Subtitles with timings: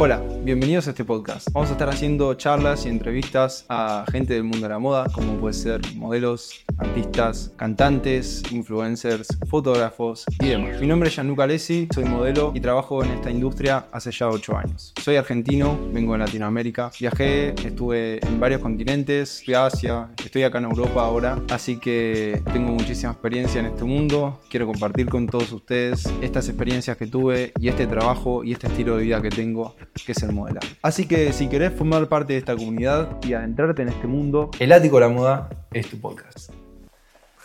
[0.00, 1.48] Hola, bienvenidos a este podcast.
[1.52, 5.40] Vamos a estar haciendo charlas y entrevistas a gente del mundo de la moda, como
[5.40, 10.80] puede ser modelos, artistas, cantantes, influencers, fotógrafos y demás.
[10.80, 14.56] Mi nombre es Gianluca Alessi, soy modelo y trabajo en esta industria hace ya 8
[14.56, 14.94] años.
[15.02, 20.58] Soy argentino, vengo de Latinoamérica, viajé, estuve en varios continentes, fui a Asia, estoy acá
[20.58, 24.40] en Europa ahora, así que tengo muchísima experiencia en este mundo.
[24.50, 28.96] Quiero compartir con todos ustedes estas experiencias que tuve y este trabajo y este estilo
[28.96, 30.62] de vida que tengo que es el modelar.
[30.82, 34.72] Así que si querés formar parte de esta comunidad y adentrarte en este mundo, El
[34.72, 36.50] Ático de la Moda es tu podcast.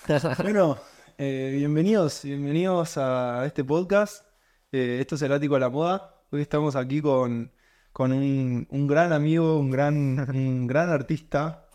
[0.44, 0.78] bueno,
[1.18, 4.26] eh, bienvenidos, bienvenidos a este podcast.
[4.72, 6.22] Eh, esto es El Ático de la Moda.
[6.32, 7.52] Hoy estamos aquí con,
[7.92, 9.96] con un, un gran amigo, un gran,
[10.30, 11.68] un gran artista,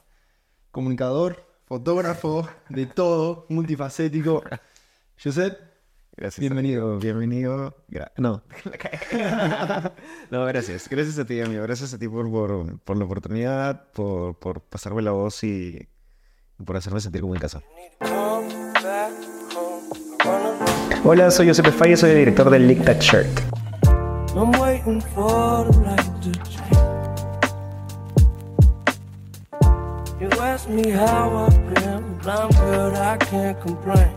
[0.71, 4.43] comunicador, fotógrafo, de todo, multifacético.
[5.23, 5.59] Josep,
[6.17, 6.41] Gracias.
[6.41, 6.99] Bienvenido.
[6.99, 7.77] Bienvenido.
[7.89, 8.43] Gra- no.
[10.33, 10.89] no, gracias.
[10.89, 11.63] Gracias a ti, amigo.
[11.63, 15.89] Gracias a ti por, por, por la oportunidad, por, por pasarme la voz y
[16.65, 17.63] por hacerme sentir como en casa.
[21.05, 23.41] Hola, soy Josep Faye, soy el director del Lick That Shirt.
[24.35, 26.79] I'm waiting for the light to change.
[30.21, 34.15] You ask me how I've been, but I'm good, I can't complain.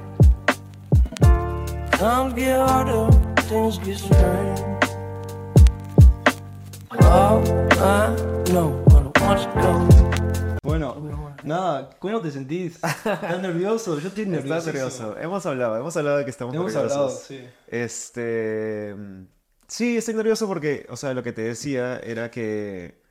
[1.91, 3.09] Times get harder,
[3.41, 4.59] things get strange.
[7.03, 7.41] All
[7.79, 8.15] I
[8.51, 10.57] know, but I want you go.
[10.63, 10.95] Bueno,
[11.43, 12.75] nada, ¿cómo te sentís?
[12.75, 13.99] ¿Estás nervioso?
[13.99, 14.57] Yo estoy nervioso.
[14.69, 15.17] Estás nervioso.
[15.17, 16.97] Hemos hablado, hemos hablado de que estamos Hemos nerviosos.
[16.97, 17.45] hablado, sí.
[17.67, 18.95] Este.
[19.67, 23.01] Sí, estoy nervioso porque, o sea, lo que te decía era que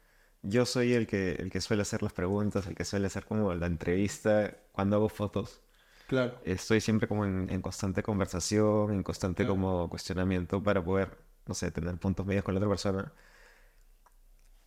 [0.43, 3.55] yo soy el que, el que suele hacer las preguntas, el que suele hacer como
[3.55, 5.61] la entrevista cuando hago fotos.
[6.07, 6.35] Claro.
[6.45, 9.55] Estoy siempre como en, en constante conversación, en constante Claro.
[9.55, 13.13] como cuestionamiento para poder, no sé, tener puntos medios con la otra persona.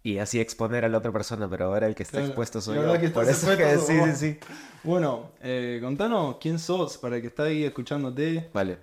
[0.05, 2.27] Y así exponer a la otra persona, pero ahora el que está Claro.
[2.27, 2.99] expuesto soy yo.
[2.99, 4.39] que Por eso que sí, sí, sí.
[4.83, 8.49] Bueno, eh, contanos quién sos para el que está ahí escuchándote.
[8.53, 8.79] Vale.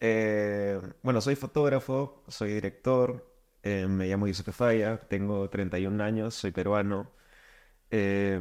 [0.00, 3.26] Eh, bueno, soy fotógrafo, soy director,
[3.62, 7.10] eh, me llamo Yusuf Falla, tengo 31 años, soy peruano.
[7.90, 8.38] Eh,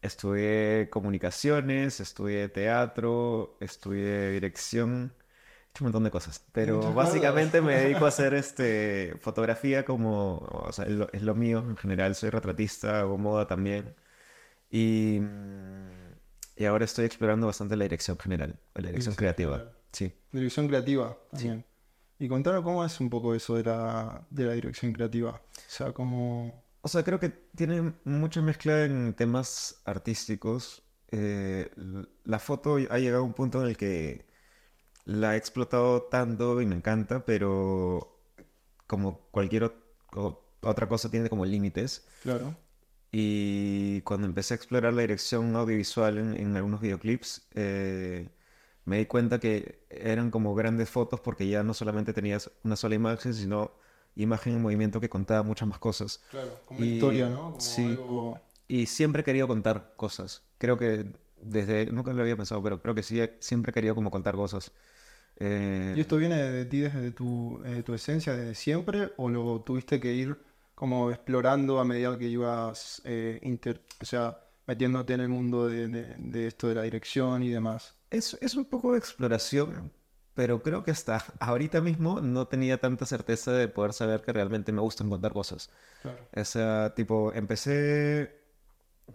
[0.00, 5.12] estudié comunicaciones, estudié teatro, estudié dirección,
[5.80, 6.44] un montón de cosas.
[6.52, 11.34] Pero básicamente me dedico a hacer este, fotografía como, o sea, es lo, es lo
[11.34, 13.94] mío en general, soy retratista, hago moda también.
[14.70, 15.20] Y,
[16.56, 19.52] y ahora estoy explorando bastante la dirección general, la dirección Dirección creativa.
[19.58, 19.74] general.
[19.92, 20.12] Sí.
[20.32, 21.64] Dirección creativa también.
[22.18, 25.30] Y contanos cómo es un poco eso de la, de la dirección creativa.
[25.30, 26.64] O sea, como...
[26.80, 30.82] O sea, creo que tiene mucha mezcla en temas artísticos.
[31.10, 31.70] Eh,
[32.24, 34.26] la foto ha llegado a un punto en el que
[35.08, 38.14] la he explotado tanto y me encanta, pero
[38.86, 39.72] como cualquier
[40.60, 42.06] otra cosa tiene como límites.
[42.22, 42.54] Claro.
[43.10, 48.28] Y cuando empecé a explorar la dirección audiovisual en, en algunos videoclips, eh,
[48.84, 52.94] me di cuenta que eran como grandes fotos porque ya no solamente tenías una sola
[52.94, 53.72] imagen, sino
[54.14, 56.20] imagen en movimiento que contaba muchas más cosas.
[56.30, 57.52] Claro, como Y- historia, ¿no?
[57.52, 57.82] Como sí.
[57.86, 60.42] algo- Y siempre he querido contar cosas.
[60.58, 61.06] Creo que
[61.40, 64.70] desde, nunca lo había pensado, pero creo que sí, siempre he querido como contar cosas.
[65.40, 69.12] Eh, ¿Y esto viene de ti desde tu, eh, tu esencia, desde siempre?
[69.16, 70.36] ¿O lo tuviste que ir
[70.74, 75.88] como explorando a medida que ibas, eh, inter- o sea, metiéndote en el mundo de,
[75.88, 77.96] de- de esto de la dirección y demás?
[78.10, 79.92] Es, es un poco de exploración,
[80.34, 84.72] pero creo que hasta ahorita mismo no tenía tanta certeza de poder saber que realmente
[84.72, 85.70] me gustan contar cosas.
[86.02, 86.28] Claro.
[86.36, 88.40] O sea, tipo, empecé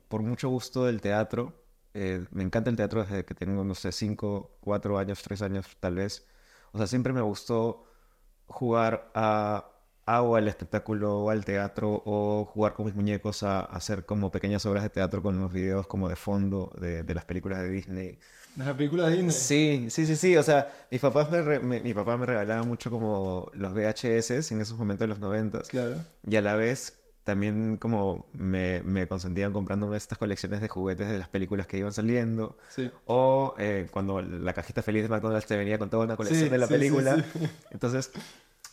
[0.10, 1.63] por mucho gusto del teatro.
[1.94, 5.68] Eh, me encanta el teatro desde que tengo, no sé, 5, 4 años, 3 años
[5.80, 6.26] tal vez.
[6.72, 7.86] O sea, siempre me gustó
[8.48, 9.70] jugar a,
[10.06, 14.06] a o al espectáculo o al teatro o jugar con mis muñecos a, a hacer
[14.06, 17.60] como pequeñas obras de teatro con los videos como de fondo de, de las películas
[17.62, 18.20] de Disney.
[18.56, 19.32] ¿De la película de Disney?
[19.32, 20.38] Sí, sí, sí, sí.
[20.38, 24.54] O sea, mis papás me, re- me- mi papá me regalaba mucho como los VHS
[24.54, 25.68] en esos momentos de los noventas.
[25.70, 25.96] Claro.
[26.28, 31.18] Y a la vez también como me, me consentían comprándome estas colecciones de juguetes de
[31.20, 32.58] las películas que iban saliendo.
[32.70, 32.92] Sí.
[33.06, 36.50] O eh, cuando la cajita feliz de McDonald's te venía con toda una colección Sí,
[36.50, 37.16] de la sí, sí, película.
[37.34, 37.48] sí.
[37.72, 38.12] Entonces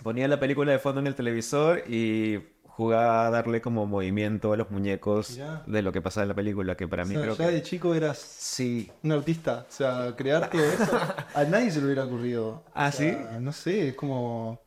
[0.03, 4.57] ponía la película de fondo en el televisor y jugaba a darle como movimiento a
[4.57, 7.37] los muñecos de lo que pasaba en la película, que para O mí sea, creo
[7.37, 7.53] ya que...
[7.53, 9.67] de chico eras Sí, un artista.
[9.69, 10.99] O sea, crear todo eso,
[11.35, 12.63] a nadie se le hubiera ocurrido.
[12.75, 14.61] ¿Ah, O sea, No sé, es como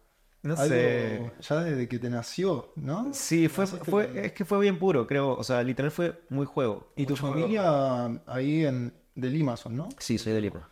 [0.43, 1.31] no algo sé.
[1.41, 3.13] ya desde que te nació, ¿no?
[3.13, 5.33] Sí, fue, fue, con- es que fue bien puro, creo.
[5.35, 6.91] O sea, literal fue muy juego.
[6.95, 7.35] Y tu juego.
[7.35, 9.89] familia ahí en, de Lima son, ¿no?
[9.97, 10.69] Sí, soy de Lima.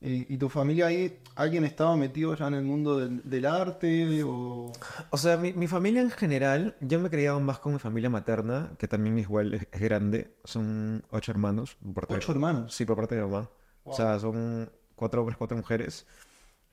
[0.00, 4.70] ¿Y tu familia ahí, alguien estaba metido ya en el mundo del, del arte o...?
[5.10, 8.08] O sea, mi, mi familia en general, yo me he criado más con mi familia
[8.08, 10.36] materna, que también igual es, es grande.
[10.44, 11.76] Son ocho hermanos.
[11.94, 12.72] por de- ¿Ocho hermanos?
[12.72, 13.50] Sí, por parte de mi mamá.
[13.82, 16.06] O sea, son cuatro hombres, cuatro mujeres.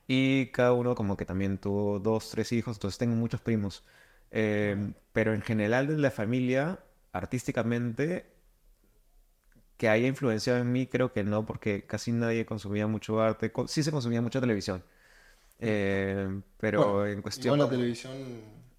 [0.06, 3.84] Y cada uno como que también tuvo dos, tres hijos, entonces tengo muchos primos.
[4.30, 6.80] Eh, pero en general de la familia,
[7.12, 8.26] artísticamente,
[9.76, 13.52] que haya influenciado en mí, creo que no, porque casi nadie consumía mucho arte.
[13.66, 14.82] Sí se consumía mucha televisión.
[15.60, 17.58] Eh, pero Bueno, en cuestión...
[17.58, 18.16] La televisión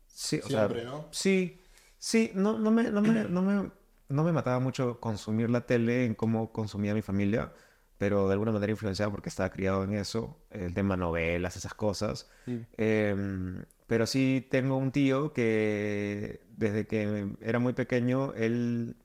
[0.07, 1.05] Sí, o siempre, sea, ¿no?
[1.11, 1.61] sí,
[1.99, 3.71] sí, no, no me, no me, no me,
[4.09, 7.53] no me mataba mucho consumir la tele en cómo consumía mi familia,
[7.97, 12.29] pero de alguna manera influenciado porque estaba criado en eso, el tema novelas, esas cosas.
[12.45, 12.65] Sí.
[12.77, 18.95] Em, pero sí tengo un tío que desde que era muy pequeño, él,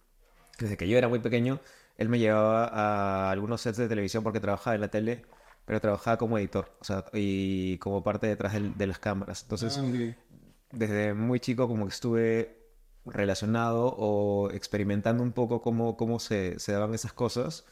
[0.58, 1.60] desde que yo era muy pequeño,
[1.98, 5.22] él me llevaba a algunos sets de televisión porque trabajaba en la tele,
[5.64, 9.42] pero trabajaba como editor, o sea, y como parte detrás del- de las cámaras.
[9.42, 10.16] Entonces, Ah, ok.
[10.72, 12.58] desde muy chico como que estuve
[13.04, 17.64] relacionado o experimentando un poco cómo, cómo se, se daban esas cosas.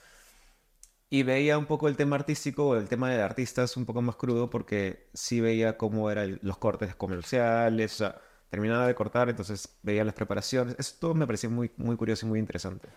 [1.12, 4.14] Y veía un poco el tema artístico o el tema de artistas un poco más
[4.14, 9.76] crudo porque sí veía cómo eran los cortes comerciales, o sea, terminaba de cortar, entonces
[9.82, 10.76] veía las preparaciones.
[10.78, 12.88] Esto me parecía muy, muy curioso y muy interesante.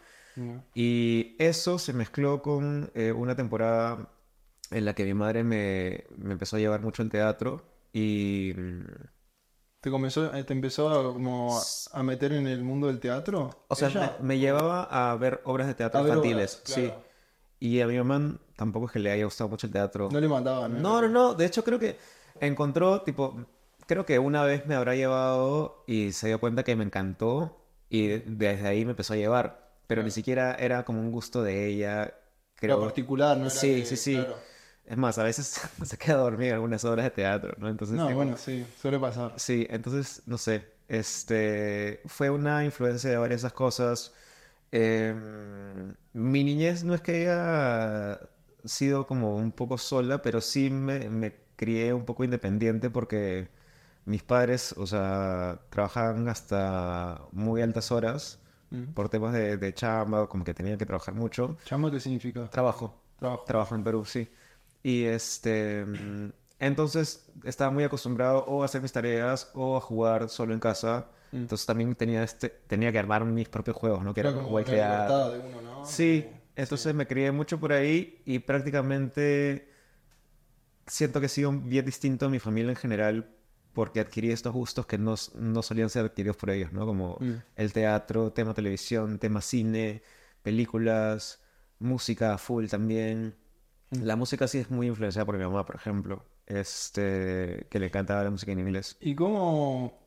[0.74, 4.10] Y eso se mezcló con eh, una temporada
[4.72, 8.54] en la que mi madre me, me empezó a llevar mucho al teatro y...
[8.56, 8.86] mm,
[9.80, 11.60] ¿Te, comenzó, eh, ¿Te empezó a, como
[11.92, 13.66] a, meter en el mundo del teatro?
[13.68, 16.94] O sea, me, me llevaba a ver obras de teatro A infantiles, obras, sí.
[17.64, 20.10] Y a mi mamá tampoco es que le haya gustado mucho el teatro.
[20.12, 21.34] No le mandaban, No, no, no.
[21.34, 21.98] De hecho, creo que
[22.42, 23.38] encontró, tipo,
[23.88, 28.08] creo que una vez me habrá llevado y se dio cuenta que me encantó y
[28.08, 29.72] de- desde ahí me empezó a llevar.
[29.88, 30.14] Pero ni Claro.
[30.16, 32.14] siquiera era como un gusto de ella.
[32.56, 32.82] Creo.
[32.82, 33.44] particular, ¿no?
[33.46, 34.16] Era Sí, que- sí, sí.
[34.16, 34.36] claro.
[34.86, 35.48] Es más, a veces
[35.86, 37.70] se queda dormida algunas obras de teatro, ¿no?
[37.70, 39.34] Entonces, No, bueno, sí, suele pasar.
[39.38, 44.14] Sí, entonces, no sé, este, fue una influencia de varias esas cosas.
[44.76, 48.20] Em, mi niñez no es que haya
[48.66, 53.50] sido como un poco sola, pero sí me, me crié un poco independiente porque
[54.06, 58.40] mis padres, o sea, trabajaban hasta muy altas horas
[58.96, 61.56] por temas de, de chamba, como que tenían que trabajar mucho.
[61.66, 62.50] ¿Chamo qué significa?
[62.50, 63.00] Trabajo.
[63.20, 63.44] Trabajo.
[63.46, 64.28] Trabajo en Perú, sí.
[64.82, 70.30] Y este, mm, entonces estaba muy acostumbrado o a hacer mis tareas o a jugar
[70.30, 71.08] solo en casa.
[71.34, 71.38] Mm.
[71.38, 74.14] Entonces también tenía, este, tenía que armar mis propios juegos, ¿no?
[74.14, 75.10] Que era Era como crear.
[75.32, 75.86] de uno, ¿no?
[75.86, 76.26] Sí,
[76.56, 79.70] entonces me crié mucho por ahí y prácticamente
[80.88, 83.30] siento que he sido bien distinto a mi familia en general
[83.74, 86.86] porque adquirí estos gustos que no, no solían ser adquiridos por ellos, ¿no?
[86.86, 87.34] Como Mm.
[87.56, 90.04] el teatro, tema televisión, tema cine,
[90.44, 91.42] películas,
[91.80, 93.36] música full también.
[93.90, 94.04] Mm.
[94.04, 98.24] La música sí es muy influenciada por mi mamá, por ejemplo, este, que le encantaba
[98.24, 98.96] la música en inglés.
[99.00, 100.03] ¿Y cómo,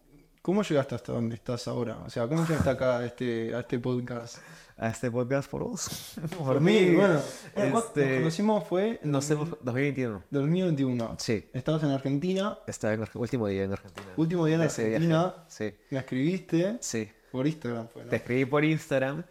[0.46, 1.98] cómo llegaste hasta donde estás ahora?
[2.06, 4.38] O sea, ¿cómo llegaste acá a este, a este podcast?
[4.78, 6.16] A este podcast por vos.
[6.38, 7.18] Por mí, bueno.
[7.54, 10.22] Bueno, Este, Nos conocimos fue en No sé, 2021.
[10.30, 11.16] 2021.
[11.18, 14.06] Sí, Estabas en Argentina, estaba en último día en Argentina.
[14.18, 14.96] último día en Ese viaje.
[15.06, 17.08] Argentina, Sí, me escribiste sí.
[17.32, 18.10] por Instagram, fue, ¿no?
[18.10, 19.24] Te escribí por Instagram.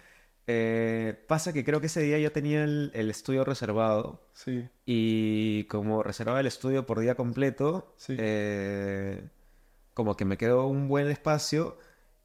[0.47, 4.67] Eh, pasa que creo que ese día yo tenía el, el estudio reservado Sí.
[4.87, 8.15] y como reservaba el estudio por día completo, Sí.
[8.17, 9.29] eh,
[9.95, 11.79] como que me quedó un buen espacio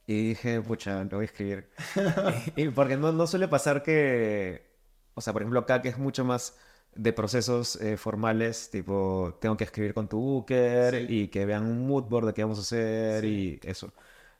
[0.07, 1.71] y dije, pucha, lo voy a escribir.
[2.57, 4.67] y, porque no, no suele pasar que,
[5.15, 6.59] o sea, por ejemplo acá que es mucho más
[6.95, 11.07] de procesos eh, formales, tipo, tengo que escribir con tu booker Sí.
[11.09, 13.93] y que vean un mood board de qué vamos a hacer y eso.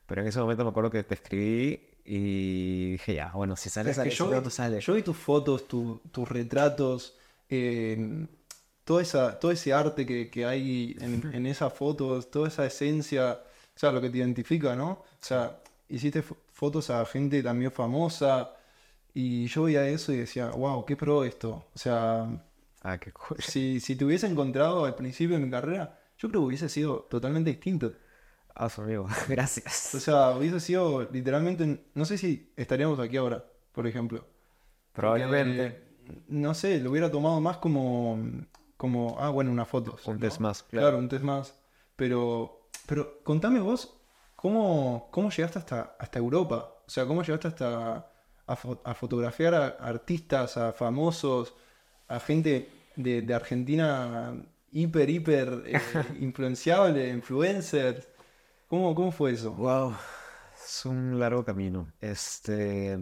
[0.05, 3.91] Pero en ese momento me acuerdo que te escribí y dije, ya, bueno, si sale,
[3.91, 4.81] Es que sale, yo, si vi, no, no sale.
[4.81, 7.17] yo vi tus fotos, tu- tus retratos,
[7.49, 8.27] eh,
[8.83, 13.41] toda esa, todo ese arte que, que hay en, en esas fotos, toda esa esencia,
[13.75, 14.89] o sea, lo que te identifica, ¿no?
[14.91, 18.53] O sea, hiciste fo- fotos a gente también famosa
[19.13, 21.65] y yo veía eso y decía, wow, qué pro esto.
[21.75, 22.27] O sea,
[22.83, 23.37] Ah, qué cool.
[23.37, 27.01] si, si te hubiese encontrado al principio de mi carrera, yo creo que hubiese sido
[27.09, 27.93] totalmente distinto.
[28.55, 29.95] Ah, su amigo, gracias.
[29.95, 34.25] O sea, hubiese sido literalmente, no sé si estaríamos aquí ahora, por ejemplo.
[34.93, 35.81] Probablemente Porque,
[36.29, 38.19] no sé, lo hubiera tomado más como,
[38.81, 39.97] como ah, bueno, una foto.
[40.05, 40.87] un test más, Claro.
[40.87, 40.97] claro.
[40.97, 41.45] un test más.
[41.95, 43.81] Pero, pero contame vos,
[44.35, 46.57] ¿cómo, cómo llegaste hasta, hasta Europa?
[46.87, 48.11] O sea, ¿cómo llegaste hasta
[48.47, 51.53] a, fo- a fotografiar a artistas, a famosos,
[52.07, 54.33] a gente de, de Argentina
[54.71, 55.79] hiper, hiper eh,
[56.19, 58.07] influenciable, influencers?
[58.67, 59.53] ¿Cómo, ¿Cómo fue eso?
[59.53, 59.93] Wow,
[60.65, 61.87] es un largo camino.
[62.01, 62.97] Este,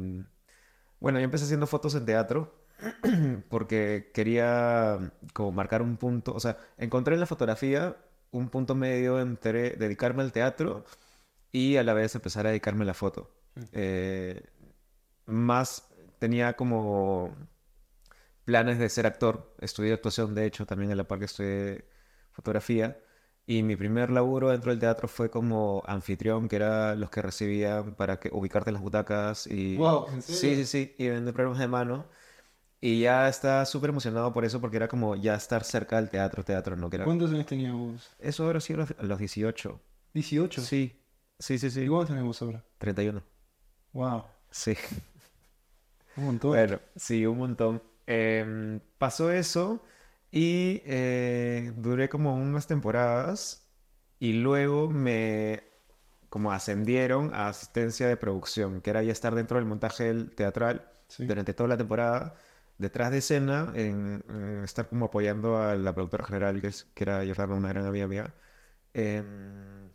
[1.00, 2.59] bueno, yo empecé haciendo fotos en teatro
[3.50, 7.98] porque quería como marcar un punto, o sea, encontré en la fotografía
[8.31, 10.86] un punto medio entre dedicarme al teatro
[11.51, 13.31] y a la vez empezar a dedicarme a la foto.
[13.74, 14.43] Eh,
[15.27, 17.36] más tenía como
[18.45, 21.86] planes de ser actor, estudié actuación de hecho también en la par que estudié
[22.31, 23.00] fotografía.
[23.45, 27.95] Y mi primer laburo dentro del teatro fue como anfitrión, que era los que recibían
[27.95, 29.77] para que ubicarte en las butacas y...
[29.77, 30.57] Wow, ¿en Sí, serio?
[30.57, 32.05] sí, sí, y vender programas de mano.
[32.81, 36.43] Y ya estaba súper emocionado por eso, porque era como ya estar cerca del teatro,
[36.43, 36.89] teatro, ¿no?
[36.89, 37.05] Que era...
[37.05, 38.09] ¿Cuántos años tenías vos?
[38.19, 39.81] Eso ahora sí a los, los 18.
[40.13, 40.62] 18.
[40.62, 40.95] Sí,
[41.39, 41.81] sí, sí, sí.
[41.81, 42.63] ¿Y cuántos tenés vos ahora?
[42.77, 43.21] 31.
[43.93, 44.75] Wow, Sí.
[46.15, 46.51] un montón.
[46.51, 47.83] Bueno, sí, un montón.
[48.07, 49.83] Em, pasó eso
[50.31, 53.67] y eh, duré como unas temporadas
[54.19, 55.63] y luego me
[56.29, 61.25] como ascendieron a asistencia de producción, que era ya estar dentro del montaje teatral Sí.
[61.25, 62.36] durante toda la temporada,
[62.79, 67.03] detrás de escena, en, en estar como apoyando a la productora general, que, es, que
[67.03, 68.33] era Jordana, una gran amiga mía,
[68.93, 69.89] em,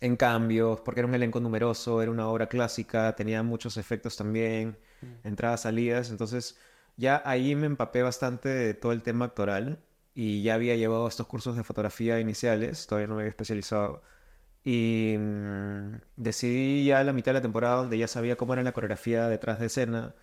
[0.00, 4.78] en cambios, porque era un elenco numeroso, era una obra clásica, tenía muchos efectos también,
[5.24, 6.58] entradas, salidas, entonces
[6.96, 9.80] ya ahí me empapé bastante de todo el tema actoral
[10.14, 14.02] y ya había llevado estos cursos de fotografía iniciales, todavía no me había especializado.
[14.64, 18.62] Y mm, decidí ya a la mitad de la temporada, donde ya sabía cómo era
[18.62, 20.14] la coreografía detrás de escena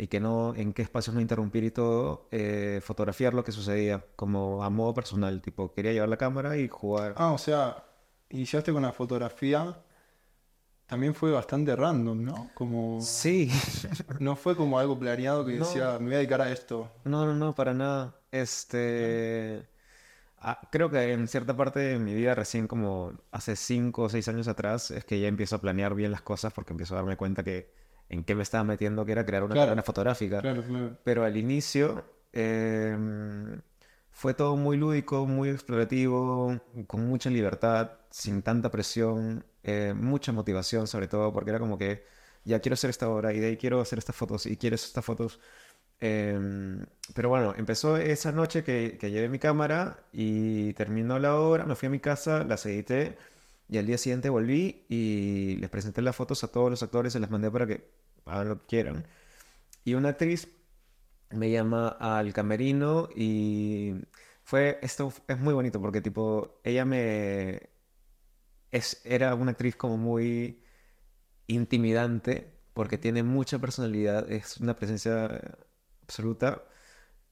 [0.00, 4.02] y que no, en qué espacios no interrumpir y todo, eh, fotografiar lo que sucedía,
[4.16, 7.12] como a modo personal, tipo, quería llevar la cámara y jugar.
[7.16, 7.84] Ah, o sea,
[8.30, 9.76] iniciaste con la fotografía.
[10.86, 12.50] También fue bastante random, ¿no?
[12.54, 13.00] Como...
[13.00, 13.50] Sí,
[14.18, 15.64] No fue como algo planeado que No.
[15.66, 16.90] decía, me voy a dedicar a esto.
[17.04, 18.16] no, no, no, para nada.
[18.32, 19.68] Este,
[20.38, 24.26] ah, creo que en cierta parte de mi vida, recién como hace cinco o seis
[24.28, 27.16] años atrás, es que ya empiezo a planear bien las cosas porque empiezo a darme
[27.16, 27.70] cuenta que
[28.10, 29.68] en qué me estaba metiendo, que era crear una Claro.
[29.70, 30.40] carrera fotográfica.
[30.42, 30.98] Claro, claro.
[31.04, 33.60] Pero al inicio em,
[34.10, 40.86] fue todo muy lúdico, muy explorativo, con mucha libertad, sin tanta presión, eh, mucha motivación
[40.86, 42.04] sobre todo, porque era como que
[42.44, 45.04] ya quiero hacer esta obra y de ahí quiero hacer estas fotos y quiero estas
[45.04, 45.40] fotos.
[46.00, 51.66] Em, pero bueno, empezó esa noche que, que llevé mi cámara y terminó la obra,
[51.66, 53.18] me fui a mi casa, las edité
[53.70, 57.20] y al día siguiente volví y les presenté las fotos a todos los actores, se
[57.20, 57.88] las mandé para que
[58.26, 59.06] hagan lo que quieran.
[59.84, 60.48] Y una actriz
[61.30, 63.94] me llama al camerino y
[64.42, 67.70] fue, esto es muy bonito porque tipo, ella me,
[68.72, 70.62] es, era una actriz como muy
[71.46, 75.40] intimidante porque tiene mucha personalidad, es una presencia
[76.02, 76.64] absoluta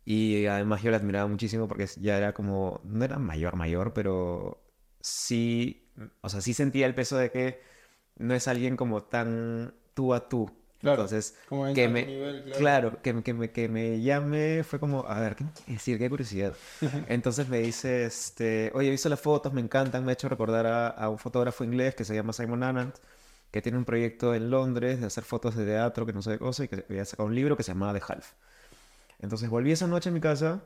[0.04, 4.62] y además yo la admiraba muchísimo porque ya era como, no era mayor, mayor, pero
[5.00, 5.87] sí,
[6.20, 7.60] o sea, sí sentía el peso de que
[8.16, 10.50] no es alguien como tan tú a tú.
[10.80, 12.58] Claro, Entonces, como que me, nivel, claro.
[12.58, 15.72] claro, que, me- que me, que me llame fue como, a ver, ¿qué me quiere
[15.74, 15.98] decir?
[15.98, 16.54] Qué curiosidad.
[17.08, 20.66] Entonces me dice, este, oye, he visto las fotos, me encantan, me ha hecho recordar
[20.66, 22.94] a, a un fotógrafo inglés que se llama Simon Anand,
[23.50, 26.38] que tiene un proyecto en Londres de hacer fotos de teatro, que no sé de
[26.38, 28.32] cosa, y que había sacado un libro que se llamaba The Half.
[29.20, 30.62] Entonces volví esa noche a mi casa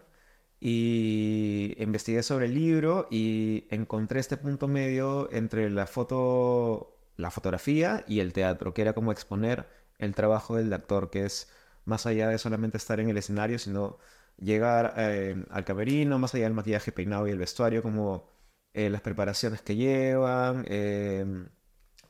[0.64, 8.04] y investigué sobre el libro y encontré este punto medio entre la foto, la fotografía
[8.06, 9.66] y el teatro, que era como exponer
[9.98, 11.50] el trabajo del actor, que es
[11.84, 13.98] más allá de solamente estar en el escenario, sino
[14.38, 18.28] llegar eh, al camerino, más allá del maquillaje, peinado y el vestuario, como
[18.72, 20.64] eh, las preparaciones que llevan.
[20.68, 21.26] eh,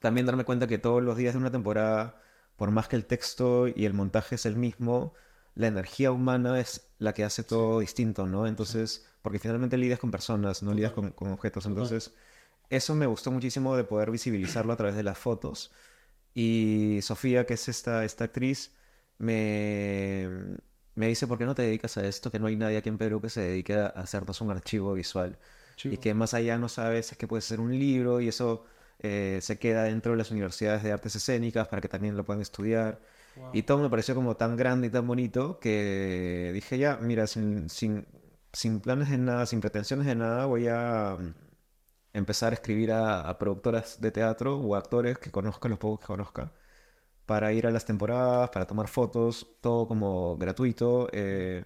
[0.01, 2.21] también darme cuenta que todos los días de una temporada,
[2.57, 5.15] por más que el texto y el montaje es el mismo,
[5.55, 8.47] la energía humana es la que hace todo distinto, ¿no?
[8.47, 11.67] Entonces, porque finalmente lidias con personas, no lidias con, con objetos.
[11.67, 12.15] Entonces,
[12.71, 15.73] eso me gustó muchísimo de poder visibilizarlo a través de las fotos.
[16.35, 18.75] Y Sofía, que es esta, esta actriz,
[19.19, 20.29] me,
[20.95, 22.31] me dice, ¿por qué no te dedicas a esto?
[22.31, 25.39] Que no hay nadie aquí en Perú que se dedique a hacernos un archivo visual.
[25.89, 28.65] Y que más allá no sabes es que puede ser un libro y eso
[29.01, 32.41] eh, se queda dentro de las universidades de artes escénicas para que también lo puedan
[32.43, 33.01] estudiar.
[33.53, 37.69] Y todo me pareció como tan grande y tan bonito que dije ya, mira, sin,
[37.71, 38.07] sin,
[38.53, 41.35] sin planes de nada, sin pretensiones de nada, voy a mm,
[42.15, 46.07] empezar a escribir a, a productoras de teatro o actores que conozca, los pocos que
[46.07, 46.53] conozca,
[47.27, 51.09] para ir a las temporadas, para tomar fotos, todo como gratuito.
[51.13, 51.65] eh,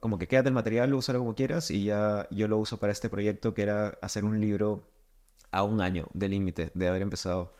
[0.00, 3.08] como que quédate el material, úsalo como quieras y ya yo lo uso para este
[3.10, 4.88] proyecto que era hacer un libro
[5.52, 7.54] a un año de límite de haber empezado.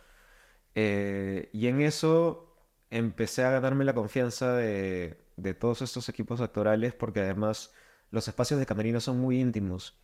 [0.74, 2.49] Eh, y en eso
[2.90, 7.72] empecé a ganarme la confianza de, de todos estos equipos actorales porque además
[8.10, 9.96] los espacios de camerino son muy íntimos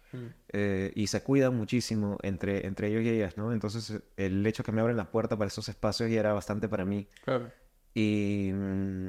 [0.49, 3.52] eh, y se cuidan muchísimo entre, entre ellos y ellas, ¿no?
[3.52, 6.85] Entonces el hecho que me abren la puerta para esos espacios ya era bastante para
[6.85, 7.09] mí.
[7.25, 7.52] Claro.
[7.95, 9.09] Y mm,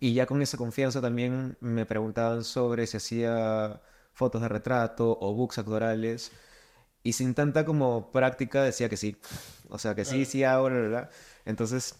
[0.00, 3.82] Y ya con esa confianza también me preguntaban sobre si hacía
[4.12, 6.32] fotos de retrato o books actorales.
[7.02, 9.16] Y sin tanta como práctica decía que sí.
[9.68, 11.10] O sea, que sí, sí hago, bla, bla, bla.
[11.44, 11.96] Entonces,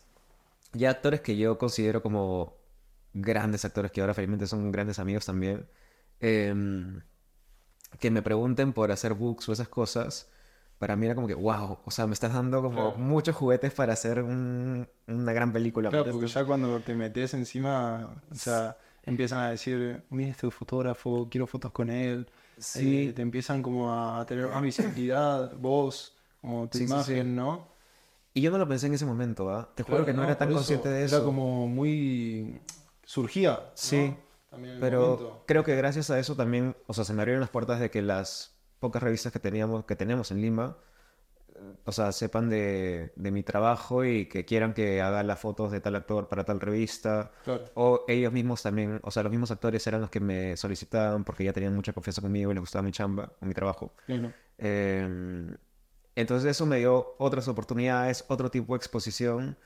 [0.73, 2.57] ya actores que yo considero como
[3.15, 5.67] grandes actores, que ahora felizmente son grandes amigos también,
[6.21, 7.01] em,
[7.99, 10.29] que me pregunten por hacer books o esas cosas,
[10.79, 12.99] para mí era como que, wow, o sea, me estás dando como Claro.
[12.99, 15.89] muchos juguetes para hacer un- una gran película.
[15.91, 20.51] Claro, ¿me porque ya cuando te metes encima, o sea, empiezan a decir, mira este
[20.51, 22.29] fotógrafo, quiero fotos con él.
[22.59, 23.09] Sí.
[23.09, 26.93] Eh, te empiezan como a tener más visibilidad, vos, como tu Sí, sí, sí.
[26.93, 27.69] imagen, ¿no?
[28.35, 29.69] Y yo no lo pensé en ese momento, ¿ah?
[29.75, 31.25] Te juro Claro, que no, era tan consciente de Era eso.
[31.25, 32.61] como muy...
[33.05, 33.71] surgía.
[33.75, 34.15] Sí,
[34.81, 35.45] Pero momento.
[35.47, 38.03] creo que gracias a eso también, o sea, se me abrieron las puertas de que
[38.03, 40.77] las pocas revistas que teníamos, que tenemos en Lima,
[41.85, 45.81] o sea, sepan de, de mi trabajo y que quieran que haga las fotos de
[45.81, 47.33] tal actor para tal revista.
[47.43, 47.65] Claro.
[47.75, 51.43] O ellos mismos también, o sea, los mismos actores eran los que me solicitaban porque
[51.43, 53.93] ya tenían mucha confianza conmigo y les gustaba mi chamba, o mi trabajo.
[54.07, 54.33] Claro.
[54.59, 55.49] Eh,
[56.21, 59.59] entonces eso me dio otras oportunidades, otro tipo de exposición.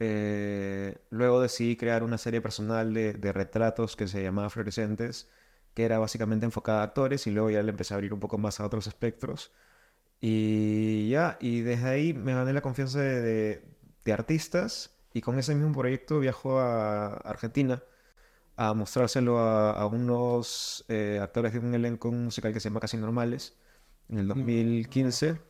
[0.00, 5.30] Eh, luego decidí crear una serie personal de, de retratos que se llamaba Fluorescentes,
[5.74, 8.38] que era básicamente enfocada a actores y luego ya le empecé a abrir un poco
[8.38, 9.52] más a otros espectros.
[10.20, 13.64] Y ya, y desde ahí me gané la confianza de, de-
[14.04, 17.82] de artistas y con ese mismo proyecto viajo a Argentina
[18.56, 22.96] a mostrárselo a, a unos eh, actores de un elenco musical que se llama Casi
[22.96, 23.56] Normales
[24.08, 25.40] en el 2015.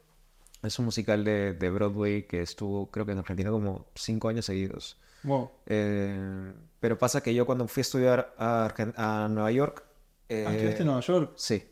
[0.62, 4.46] Es un musical de, de Broadway que estuvo creo que en Argentina como cinco años
[4.46, 4.98] seguidos.
[5.24, 5.50] Wow.
[5.66, 9.84] Eh, pero pasa que yo cuando fui a estudiar a, Argen- a Nueva York...
[9.84, 9.94] Ah,
[10.28, 11.32] eh, ¿Estudiaste en Nueva York?
[11.36, 11.64] Sí,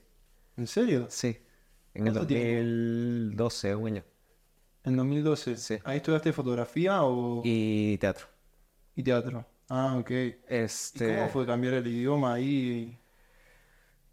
[0.57, 1.07] ¿En serio?
[1.09, 1.39] sí.
[1.95, 2.47] En el ¿Cuánto tiempo?
[2.47, 4.05] 2012, un año.
[4.85, 5.57] En 2012.
[5.57, 5.79] Sí.
[5.85, 7.43] ¿Ahí estudiaste fotografía o...
[7.45, 8.27] Y teatro.
[8.97, 9.47] y teatro?
[9.69, 10.11] Ah, ok.
[10.11, 11.07] ¿Y Este...
[11.07, 12.99] cómo fue cambiar el idioma ahí?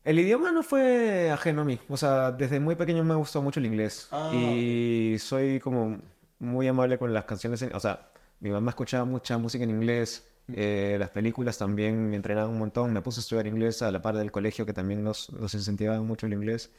[0.08, 1.80] El idioma no fue ajeno a mí.
[1.90, 4.08] O sea, desde muy pequeño me gustó mucho el inglés.
[4.12, 6.00] Ah, y soy como
[6.40, 7.62] muy amable con las canciones.
[7.62, 8.10] en- O sea,
[8.40, 10.24] mi mamá escuchaba mucha música en inglés.
[10.54, 12.94] eh, las películas también me entrenaban un montón.
[12.94, 16.06] Me puse a estudiar inglés a la par del colegio que también nos, nos incentivaban
[16.08, 16.72] mucho el inglés.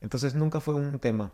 [0.00, 1.30] Entonces nunca fue un tema,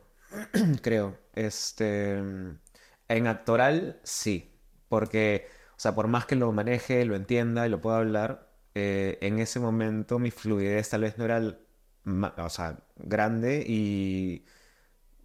[0.82, 1.16] creo.
[1.34, 4.50] Este, en actoral, sí.
[4.88, 9.18] Porque, o sea, por más que lo maneje, lo entienda y lo pueda hablar, eh,
[9.22, 11.40] en ese momento mi fluidez tal vez no era,
[12.38, 14.44] o sea, grande y,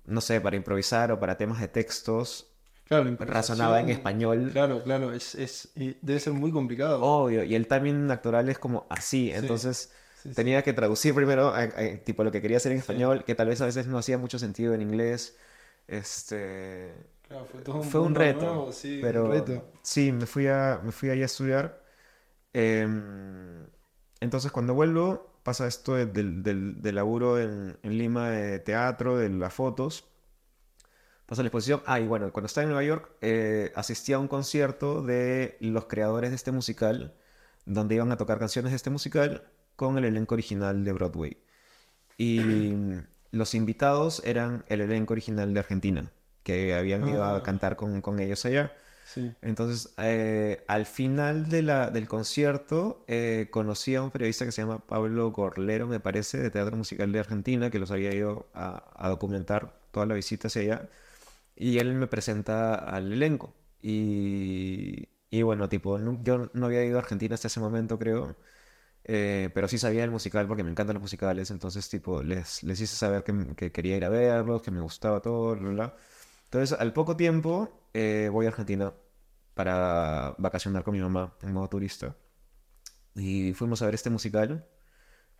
[0.05, 2.53] no sé, para improvisar o para temas de textos,
[2.85, 4.53] Claro, la razonaba en español.
[4.53, 7.03] Claro, claro, es, es, debe ser muy complicado.
[7.03, 10.35] Obvio, y el timing actoral es como así, entonces sí, sí.
[10.35, 13.49] tenía que traducir primero a- a- tipo lo que quería hacer en español, que tal
[13.49, 15.37] vez a veces no hacía mucho sentido en inglés.
[15.87, 16.93] Este
[17.27, 19.63] Claro, fue todo un fue un reto, nuevo, sí, un pero reto.
[19.83, 21.83] sí, me fui a me fui ahí a estudiar.
[22.57, 23.65] Em,
[24.21, 29.17] entonces cuando vuelvo pasa esto de- del, del, del laburo en, en Lima de teatro,
[29.17, 30.05] de las fotos.
[31.25, 31.81] Pasa la exposición.
[31.85, 35.85] Ah, y bueno, cuando estaba en Nueva York, eh, asistí a un concierto de los
[35.85, 37.13] creadores de este musical,
[37.65, 39.43] donde iban a tocar canciones de este musical
[39.75, 41.37] con el elenco original de Broadway.
[42.17, 42.73] Y
[43.31, 46.11] los invitados eran el elenco original de Argentina,
[46.43, 47.43] que habían ido a Ah.
[47.43, 48.71] cantar con, con ellos allá.
[49.41, 54.61] Entonces, eh, al final de la, del concierto, eh, conocí a un periodista que se
[54.63, 58.83] llama Pablo Gorlero, me parece, de Teatro Musical de Argentina, que los había ido a,
[58.95, 60.89] a documentar toda la visita hacia allá.
[61.55, 63.53] Y él me presenta al elenco.
[63.81, 68.35] Y, y bueno, tipo, no- yo no había ido a Argentina hasta ese momento, creo.
[69.03, 71.51] eh, pero sí sabía el musical porque me encantan los musicales.
[71.51, 75.21] Entonces, tipo, les, les hice saber que, que quería ir a verlos, que me gustaba
[75.21, 75.95] todo, bla, bla.
[76.45, 78.93] Entonces, al poco tiempo, eh, voy a Argentina
[79.53, 82.15] para vacacionar con mi mamá en modo turista.
[83.15, 84.65] Y fuimos a ver este musical.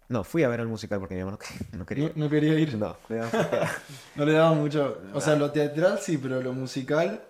[0.07, 1.37] No, fui a ver el musical porque mi mamá
[1.71, 2.09] no, no quería.
[2.09, 2.77] No, no quería ir.
[2.77, 3.31] No, me daba.
[4.15, 5.01] No le daba mucho.
[5.13, 7.21] O sea, lo teatral sí, pero lo musical.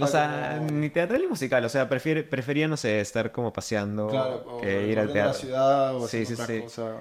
[0.00, 1.64] O sea, como- ni teatral ni musical.
[1.64, 5.32] O sea, prefiere, prefería, no sé, estar como paseando Claro, o que ir al teatro.
[5.32, 6.60] la ciudad o Sí, sí, otra sí.
[6.62, 7.00] cosa.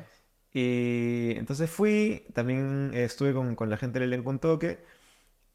[0.54, 4.80] Y entonces fui, también estuve con, con la gente del elenco un toque.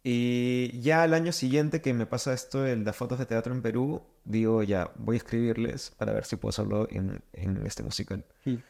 [0.03, 3.63] Y ya al año siguiente que me pasa esto de las fotos de teatro en
[3.63, 8.25] Perú, digo, ya, voy a escribirles para ver si puedo hacerlo en, en este musical.
[8.45, 8.61] Sí.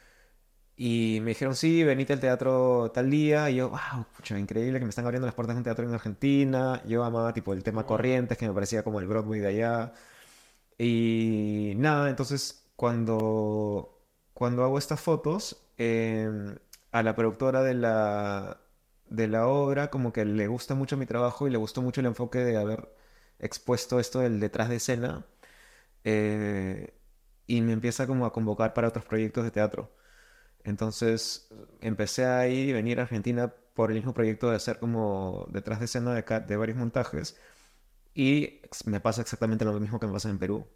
[0.82, 3.50] Y me dijeron, sí, venite al teatro tal día.
[3.50, 5.92] Y yo, wow, pucha, increíble que me están abriendo las puertas de un teatro en
[5.92, 6.82] Argentina.
[6.86, 9.92] Yo amaba tipo el tema Corrientes, que me parecía como el Broadway de allá.
[10.78, 16.56] Y nada, entonces cuando, cuando hago estas fotos, em,
[16.92, 18.60] a la productora de la,
[19.10, 22.06] de la obra como que le gusta mucho mi trabajo y le gustó mucho el
[22.06, 22.88] enfoque de haber
[23.38, 25.26] expuesto esto del detrás de escena.
[26.04, 26.94] Eh,
[27.46, 29.92] y me empieza como a convocar para otros proyectos de teatro.
[30.64, 31.48] Entonces
[31.80, 35.78] empecé a ir y venir a Argentina por el mismo proyecto de hacer como detrás
[35.80, 37.36] de escena de, de varios montajes.
[38.14, 40.66] Y me pasa exactamente lo mismo que me pasa en Perú,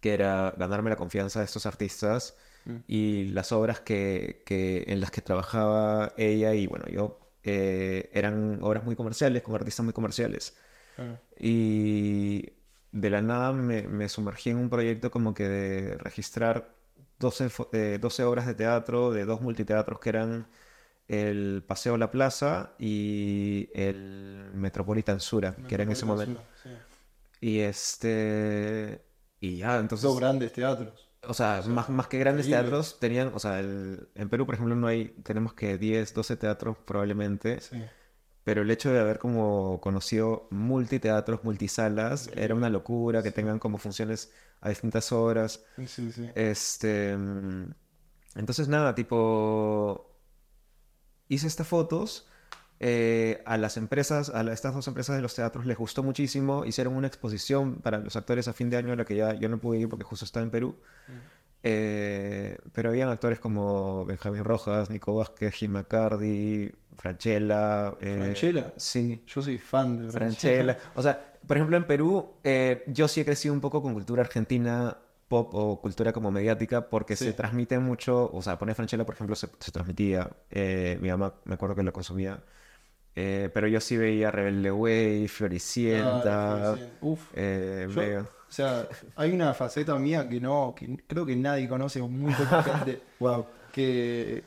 [0.00, 2.76] que era ganarme la confianza de estos artistas Mm.
[2.88, 8.58] y las obras que, que- en las que trabajaba ella y bueno, yo eh, eran
[8.62, 10.56] obras muy comerciales, con artistas muy comerciales.
[11.38, 12.52] Y
[12.92, 16.74] de la nada me, me sumergí en un proyecto como que de registrar
[17.18, 20.46] 12, fo- eh, 12 obras de teatro de dos multiteatros que eran
[21.08, 26.42] el Paseo La Plaza y el Metropolitan Sura, que era en ese momento.
[26.62, 26.70] Sí.
[27.40, 29.04] Y este...
[29.40, 30.02] Y ya, entonces...
[30.02, 31.07] Dos grandes teatros.
[31.28, 34.74] O sea, más, más que grandes teatros tenían, o sea, el- en Perú, por ejemplo,
[34.74, 37.82] no hay, tenemos que 10, 12 teatros probablemente, Sí.
[38.44, 43.76] pero el hecho de haber como conocido multiteatros, multisalas, era una locura, que tengan como
[43.78, 45.64] funciones a distintas horas.
[45.86, 46.30] Sí, sí.
[46.34, 47.72] Este, mm,
[48.36, 50.14] entonces nada, tipo,
[51.28, 52.27] hice estas fotos.
[52.80, 56.64] Eh, a las empresas, a la- estas dos empresas de los teatros les gustó muchísimo.
[56.64, 59.48] Hicieron una exposición para los actores a fin de año a la que ya yo
[59.48, 60.76] no pude ir porque justo estaba en Perú.
[61.64, 67.94] Eh, pero habían actores como Benjamín Rojas, Nico Vázquez, Jim McCarty, Franchella.
[68.00, 68.72] eh, ¿Franchella?
[68.76, 70.78] Sí, Yo soy fan de Franchella.
[70.94, 74.22] O sea, por ejemplo, en Perú, eh, yo sí he crecido un poco con cultura
[74.22, 77.24] argentina pop o cultura como mediática porque Sí.
[77.26, 81.34] se transmite mucho, o sea, poner Franchella, por ejemplo, se, se transmitía, eh, mi mamá
[81.44, 82.40] me acuerdo que lo consumía,
[83.20, 86.96] eh, pero yo sí veía Rebelde Way, Floricienta, Floricienta.
[87.00, 87.20] Uf.
[87.34, 91.68] eh, Yo- veo- O sea, hay una faceta mía que no, que creo que nadie
[91.68, 93.00] conoce, o muy poca gente.
[93.20, 93.46] Wow.
[93.72, 94.42] Que,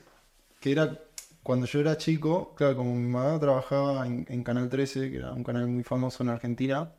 [0.60, 0.98] que era
[1.44, 5.32] cuando yo era chico, claro, como mi mamá trabajaba en, en Canal 13, que era
[5.34, 6.92] un canal muy famoso en Argentina,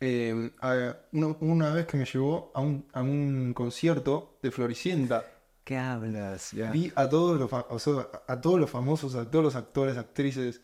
[0.00, 5.24] eh, a- una, una vez que me llevó a un, a un concierto de Floricienta,
[5.64, 6.52] ¿Qué hablas?
[6.52, 6.70] Ya.
[6.70, 10.60] vi a todos los, o sea, a todos los famosos, a todos los actores, actrices,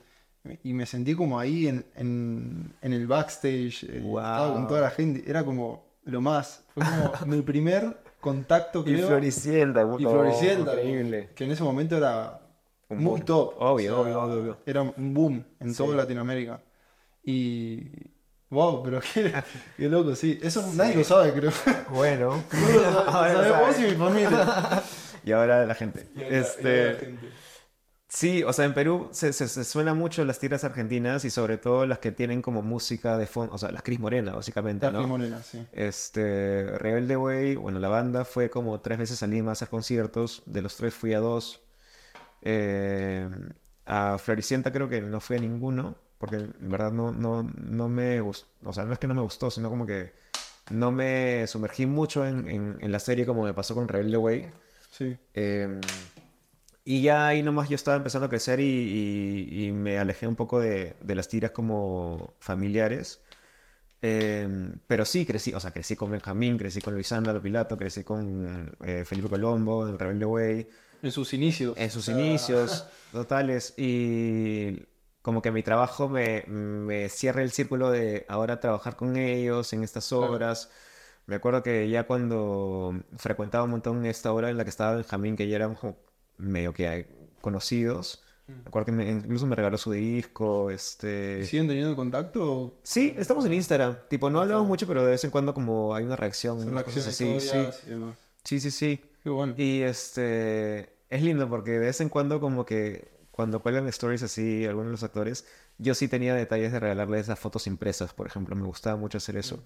[0.64, 4.68] y me sentí como ahí en, en, en el backstage, eh, estaba con Wow.
[4.68, 9.82] toda la gente, era como lo más, fue como mi primer contacto, Y creo, Floricienta,
[9.82, 11.30] y no, Floricienta, increíble.
[11.34, 12.40] que en ese momento era
[12.88, 13.20] Un muy boom.
[13.24, 16.60] top, Obvio, o sea, obvio, obvio, era un boom en toda Latinoamérica,
[17.24, 17.88] y...
[18.50, 19.32] Wow, pero qué,
[19.76, 20.36] qué loco, sí.
[20.42, 21.52] Eso nadie lo sabe, creo.
[21.90, 22.42] Bueno.
[22.52, 24.82] No lo sabe, Ahora sabe lo vos y mi familia.
[25.24, 26.08] Y ahora la gente.
[26.16, 27.28] Y y ahora Este, la gente.
[28.12, 31.58] Sí, o sea, en Perú se, se, se suena mucho las tiras argentinas y sobre
[31.58, 34.92] todo las que tienen como música de fondo, o sea, las Cris Morena, básicamente, La
[34.92, 35.06] ¿no?
[35.06, 35.64] Morena, sí.
[35.70, 40.42] Este, Rebelde Way, bueno, la banda fue como tres veces a Lima a hacer conciertos,
[40.46, 41.60] de los tres fui a dos.
[42.42, 43.28] Eh,
[43.86, 48.20] a Floricienta creo que no fui a ninguno, porque en verdad no, no, no me
[48.20, 50.12] gustó, o sea, no es que no me gustó, sino como que
[50.70, 54.50] no me sumergí mucho en, en- en la serie como me pasó con Rebelde Way.
[54.90, 55.16] Sí.
[55.34, 55.80] Eh,
[56.84, 60.36] y ya ahí nomás yo estaba empezando a crecer y, y- y me alejé un
[60.36, 63.22] poco de, de las tiras como familiares.
[64.02, 64.48] Eh,
[64.86, 69.04] pero sí, crecí, o sea, crecí con Benjamín, crecí con Luisanda Lopilato, crecí con eh,
[69.04, 70.68] Felipe Colombo, en Rebelde Way,
[71.02, 71.76] En sus inicios.
[71.76, 73.74] en sus sea, inicios totales.
[73.76, 74.84] Y
[75.22, 79.82] como que mi trabajo me, me cierra el círculo de ahora trabajar con ellos en
[79.84, 80.32] estas Claro.
[80.32, 80.70] obras.
[81.26, 85.36] Me acuerdo que ya cuando frecuentaba un montón esta obra en la que estaba Benjamín,
[85.36, 85.96] que ya éramos como
[86.40, 87.06] medio que
[87.40, 88.22] conocidos.
[88.84, 91.44] Que me- incluso me regaló su disco, este...
[91.44, 92.74] ¿Siguen teniendo contacto?
[92.82, 93.96] Sí, estamos en Instagram.
[94.08, 97.06] Tipo, no hablamos mucho, pero de vez en cuando como hay una reacción, cosas reacciones
[97.06, 97.40] así.
[97.40, 97.94] Sí,
[98.42, 99.00] sí, sí, sí.
[99.22, 99.54] Qué bueno.
[99.56, 104.64] Y este es lindo porque de vez en cuando como que cuando cuelgan stories así
[104.66, 105.46] algunos de los actores,
[105.78, 109.36] yo sí tenía detalles de regalarles esas fotos impresas, por ejemplo, me gustaba mucho hacer
[109.36, 109.62] eso.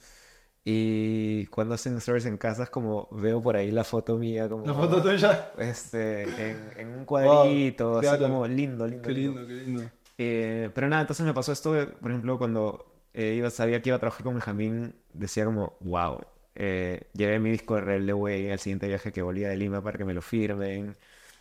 [0.66, 4.72] Y cuando hacen stories en casas como veo por ahí la foto mía como La
[4.72, 5.52] foto tuya.
[5.58, 8.22] este en, en un cuadrito, así claro.
[8.22, 9.42] como lindo, lindo, Qué lindo.
[9.42, 9.82] lindo, qué lindo.
[10.16, 13.96] Eh, pero nada, entonces me pasó esto, por ejemplo, cuando eh, iba, sabía que iba
[13.96, 16.20] a trabajar con Benjamín, decía como, wow,
[16.54, 19.98] eh, llevé mi disco de Rebelde Way al siguiente viaje que volvía de Lima para
[19.98, 20.96] que me lo firmen.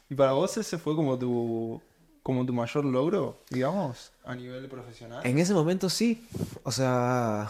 [0.10, 1.82] ¿Y para vos ese fue como tu,
[2.24, 5.22] como tu mayor logro, digamos, a nivel profesional?
[5.26, 6.28] En ese momento sí,
[6.64, 7.48] o sea,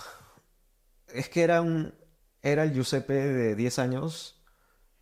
[1.14, 1.94] es que era un,
[2.42, 4.40] era el Giuseppe de 10 años,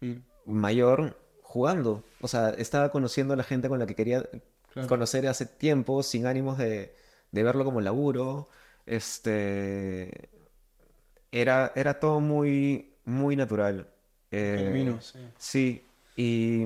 [0.01, 2.03] Mm, mayor, jugando.
[2.21, 4.23] O sea, estaba conociendo a la gente con la que quería
[4.73, 4.87] Claro.
[4.87, 6.95] conocer hace tiempo, sin ánimos de,
[7.31, 8.49] de verlo como laburo.
[8.85, 10.29] Este,
[11.31, 13.87] era, era todo muy, muy natural.
[14.31, 15.19] Eh, Genuino, sí.
[15.37, 16.65] Sí, y,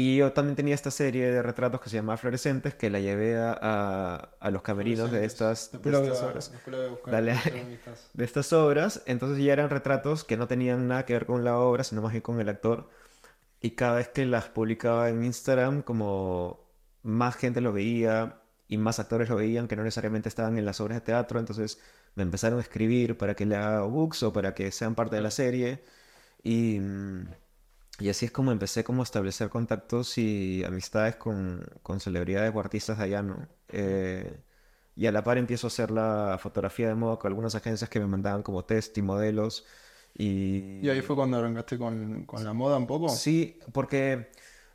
[0.00, 3.36] Y yo también tenía esta serie de retratos que se llamaba Fluorescentes, que la llevé
[3.36, 6.52] a, a- los camerinos de estas, de estas a- obras.
[6.90, 7.34] buscar, Dale.
[8.14, 11.58] de estas obras, entonces ya eran retratos que no tenían nada que ver con la
[11.58, 12.88] obra, sino más bien con el actor.
[13.60, 16.60] Y cada vez que las publicaba en Instagram, como
[17.02, 20.80] más gente lo veía y más actores lo veían que no necesariamente estaban en las
[20.80, 21.80] obras de teatro, entonces
[22.14, 25.22] me empezaron a escribir para que le haga books o para que sean parte de
[25.22, 25.82] la serie.
[26.44, 27.26] Y, mm,
[27.98, 32.60] y así es como empecé como a establecer contactos y amistades con, con celebridades o
[32.60, 33.48] artistas de allá, ¿no?
[33.68, 34.40] Eh,
[34.96, 38.00] y a la par empiezo a hacer la fotografía de moda con algunas agencias que
[38.00, 39.64] me mandaban como test y modelos.
[40.16, 43.08] Y, Y ahí fue cuando arrancaste con, con la moda un poco.
[43.08, 44.30] Sí, porque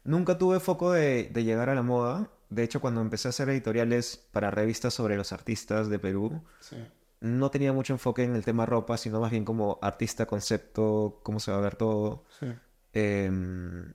[0.05, 2.29] nunca tuve foco de, de llegar a la moda.
[2.49, 6.77] De hecho, cuando empecé a hacer editoriales para revistas sobre los artistas de Perú, Sí.
[7.19, 11.39] no tenía mucho enfoque en el tema ropa, sino más bien como artista, concepto, cómo
[11.39, 12.23] se va a ver todo.
[12.39, 12.47] sí.
[12.93, 13.93] Em,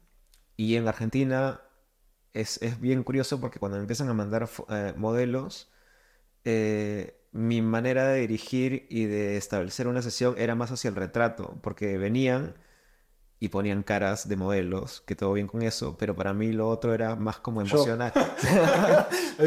[0.57, 1.63] y en Argentina
[2.33, 5.71] es, es bien curioso porque cuando me empiezan a mandar eh, modelos,
[6.45, 11.59] eh, mi manera de dirigir y de establecer una sesión era más hacia el retrato,
[11.63, 12.55] porque venían
[13.41, 16.95] y ponían caras de modelos, que todo bien con eso, pero para mí lo otro
[16.95, 18.13] era más como emocional.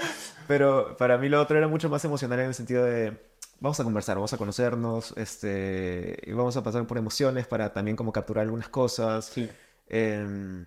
[0.46, 3.18] Pero para mí lo otro era mucho más emocional en el sentido de
[3.60, 7.96] vamos a conversar, vamos a conocernos, este, y vamos a pasar por emociones para también
[7.96, 9.26] como capturar algunas cosas.
[9.26, 9.48] Sí.
[9.88, 10.66] Em,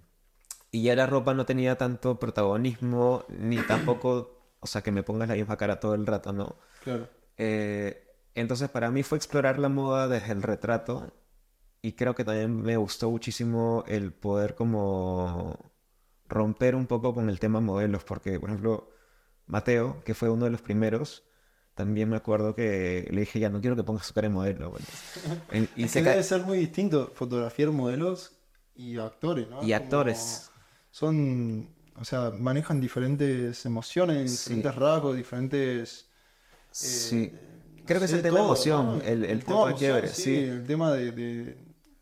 [0.72, 5.28] y ya la ropa no tenía tanto protagonismo, ni tampoco, o sea, que me pongas
[5.30, 6.58] la misma cara todo el rato, ¿no?
[6.84, 7.08] Claro.
[7.38, 11.14] Eh, entonces para mí fue explorar la moda desde el retrato
[11.82, 15.72] y creo que también me gustó muchísimo el poder como
[16.28, 18.92] romper un poco con el tema modelos, porque por ejemplo
[19.48, 21.24] Mateo, que fue uno de los primeros,
[21.80, 24.72] también me acuerdo que le dije ya no quiero que pongas su cara de modelo.
[24.72, 24.86] bueno.
[25.52, 28.34] En- y Es se que ca- debe ser muy distinto fotografiar modelos
[28.76, 29.58] y actores, ¿no?
[29.64, 30.52] Y Como actores.
[30.92, 34.50] Son, o sea, manejan diferentes emociones, Sí.
[34.56, 36.10] diferentes rasgos, diferentes...
[36.72, 37.32] Sí.
[37.34, 39.02] eh, Creo que es sé, el tema de emoción, ¿no?
[39.04, 40.36] el, el tema quiebre, emoción, sí.
[40.36, 41.58] El tema de, de,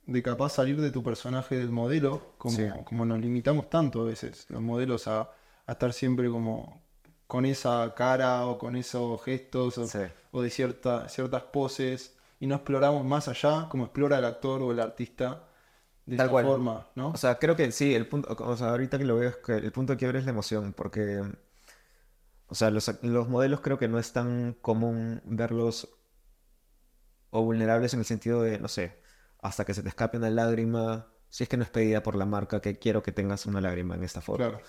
[0.08, 2.64] de capaz salir de tu personaje del modelo, como, Sí.
[2.84, 5.30] como nos limitamos tanto a veces, los modelos, a,
[5.68, 6.82] a estar siempre como
[7.28, 10.00] con esa cara o con esos gestos o, Sí.
[10.32, 14.72] o de cierta, ciertas poses y no exploramos más allá como explora el actor o
[14.72, 15.50] el artista
[16.06, 16.46] de Tal esa cual.
[16.46, 17.10] forma, ¿no?
[17.14, 19.54] O sea, creo que sí, el punto, o sea, ahorita que lo veo es que
[19.58, 21.22] el punto de quiebre es la emoción, porque,
[22.48, 25.90] o sea, los, los modelos creo que no es tan común verlos
[27.30, 29.02] o vulnerables en el sentido de, no sé,
[29.42, 32.26] hasta que se te escape una lágrima, si es que no es pedida por la
[32.26, 34.44] marca, que quiero que tengas una lágrima en esta foto.
[34.44, 34.62] claro.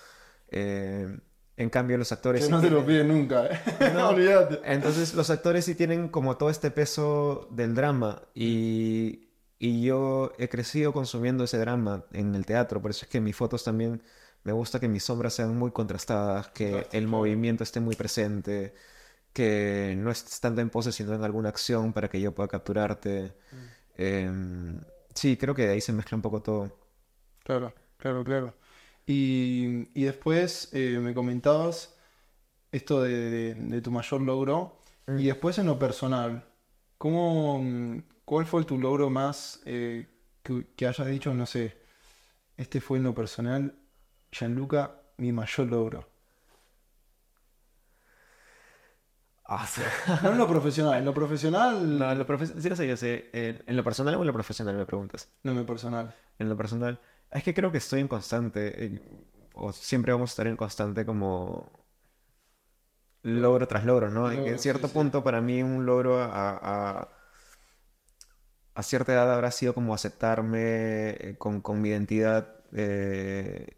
[0.49, 1.19] Eh,
[1.59, 2.45] en cambio, los actores...
[2.45, 3.59] Que no te lo piden nunca, ¿eh?
[3.93, 4.09] No.
[4.09, 4.61] olvídate.
[4.63, 10.47] entonces los actores sí tienen como todo este peso del drama y, y yo he
[10.49, 14.01] crecido consumiendo ese drama en el teatro, por eso es que mis fotos también
[14.43, 17.07] me gusta que mis sombras sean muy contrastadas, que Claro, el claro.
[17.07, 18.73] movimiento esté muy presente,
[19.33, 23.33] que no estés tanto en pose sino en alguna acción para que yo pueda capturarte.
[23.95, 24.81] Em,
[25.15, 26.71] sí, creo que de ahí se mezcla un poco todo.
[27.43, 28.53] Claro, claro, claro.
[29.09, 31.97] Y, y después eh, me comentabas
[32.71, 34.79] esto de, de- de tu mayor logro.
[35.07, 35.19] Mm.
[35.19, 36.45] Y después en lo personal,
[36.97, 40.07] ¿cómo, mm, ¿cuál fue tu logro más eh,
[40.43, 41.77] que, que hayas dicho, no sé,
[42.57, 43.75] este fue en lo personal,
[44.31, 46.07] Gianluca, mi mayor logro?
[49.45, 49.81] Ah, sí.
[50.21, 52.25] No en lo profesional, en lo profesional, No, en lo
[52.97, 53.23] sí.
[53.33, 55.27] En, en lo personal o en lo profesional me preguntas.
[55.43, 56.13] no en lo personal.
[56.39, 56.99] En lo personal,
[57.31, 59.01] es que creo que estoy en constante, eh,
[59.53, 61.71] o siempre vamos a estar en constante como
[63.23, 64.29] logro tras logro, ¿no?
[64.31, 64.93] En- Logro, en cierto sí, sí.
[64.93, 66.29] punto, para mí, un logro a,
[66.61, 67.09] a,
[68.75, 73.77] a cierta edad habrá sido como aceptarme eh, con, con mi identidad eh,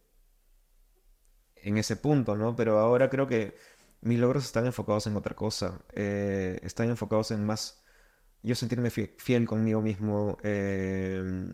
[1.56, 2.56] en ese punto, ¿no?
[2.56, 3.56] Pero ahora creo que
[4.02, 7.84] mis logros están enfocados en otra cosa, eh, están enfocados en más
[8.44, 11.52] yo sentirme fie- fiel conmigo mismo, eh,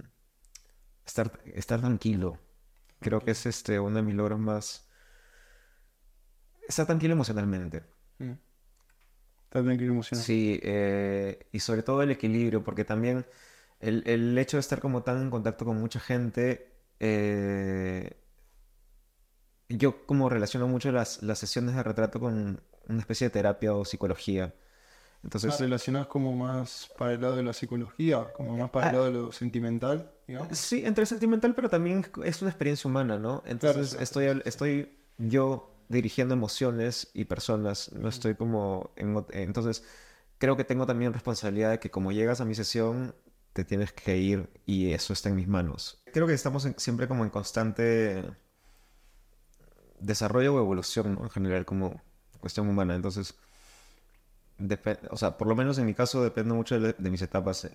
[1.08, 2.40] estar, estar tranquilo.
[3.00, 4.88] Creo que es este uno de mis logros más.
[6.68, 7.84] Estar tranquilo emocionalmente.
[8.20, 8.34] Mm.
[9.46, 10.26] Está tranquilo emocionado.
[10.26, 13.26] Sí, eh, y sobre todo el equilibrio, porque también
[13.80, 18.18] el, el hecho de estar como tan en contacto con mucha gente, eh,
[19.70, 23.86] yo como relaciono mucho las, las sesiones de retrato con una especie de terapia o
[23.86, 24.54] psicología.
[25.28, 28.90] Entonces, ¿Te relacionás como más para el lado de la psicología, como más para el
[28.90, 28.94] Ah.
[28.94, 30.58] lado de lo sentimental, digamos?
[30.58, 33.44] Sí, entre sentimental, pero también es una experiencia humana, ¿no?
[33.46, 39.26] Entonces claro, estoy, estoy yo dirigiendo emociones y personas, no estoy como en...
[39.32, 39.84] Entonces
[40.38, 43.14] creo que tengo también responsabilidad de que como llegas a mi sesión,
[43.52, 46.02] te tienes que ir y eso está en mis manos.
[46.14, 48.24] Creo que estamos en- siempre como en constante
[50.00, 51.24] desarrollo o evolución, ¿no?
[51.24, 52.02] En general, como
[52.40, 52.96] cuestión humana.
[52.96, 53.36] Entonces,
[55.12, 57.68] o sea, por lo menos en mi caso depende mucho de, de mis etapas.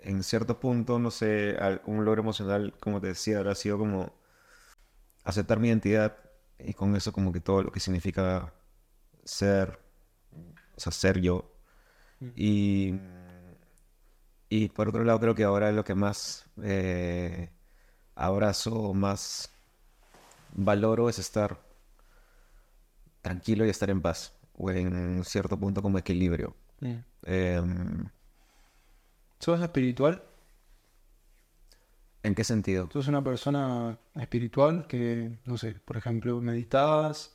[0.00, 4.14] En cierto punto, no sé, un logro emocional, como te decía, habrá sido como
[5.24, 6.16] aceptar mi identidad
[6.58, 8.52] y con eso como que todo lo que significa
[9.24, 9.78] ser,
[10.76, 11.50] o sea, ser yo.
[12.36, 12.94] Y,
[14.48, 17.50] y por otro lado, creo que ahora lo que más eh,
[18.16, 19.50] abrazo o más
[20.54, 21.58] valoro es estar
[23.22, 26.54] tranquilo y estar en paz, o en cierto punto como equilibrio.
[27.24, 28.06] Em,
[29.38, 30.22] ¿Sos espiritual?
[32.22, 32.88] ¿En qué sentido?
[32.92, 37.34] ¿Sos una persona espiritual que, no sé, por ejemplo, meditas,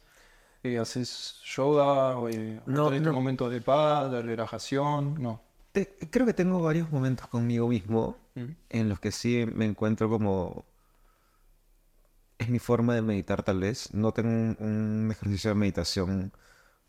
[0.63, 3.13] eh, haces yoga, o, eh, No, tenés no.
[3.13, 5.15] momentos de paz, de relajación?
[5.21, 5.41] No.
[5.71, 8.51] Te- creo que tengo varios momentos conmigo mismo Mm.
[8.69, 10.65] en los que sí me encuentro como...
[12.37, 13.93] Es mi forma de meditar tal vez.
[13.93, 16.33] No tengo un, un ejercicio de meditación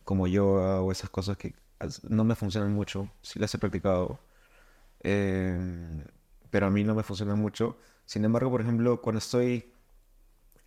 [0.06, 1.54] como yoga o esas cosas que
[2.08, 3.10] no me funcionan mucho.
[3.22, 4.20] Sí las he practicado.
[5.02, 6.04] eh,
[6.50, 7.78] pero a mí no me funcionan mucho.
[8.06, 9.72] Sin embargo, por ejemplo, cuando estoy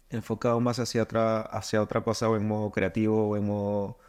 [0.09, 3.99] enfocado más hacia otra, hacia otra cosa o en modo creativo o en modo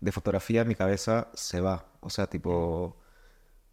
[0.00, 1.86] de fotografía, mi cabeza se va.
[2.00, 2.98] O sea, tipo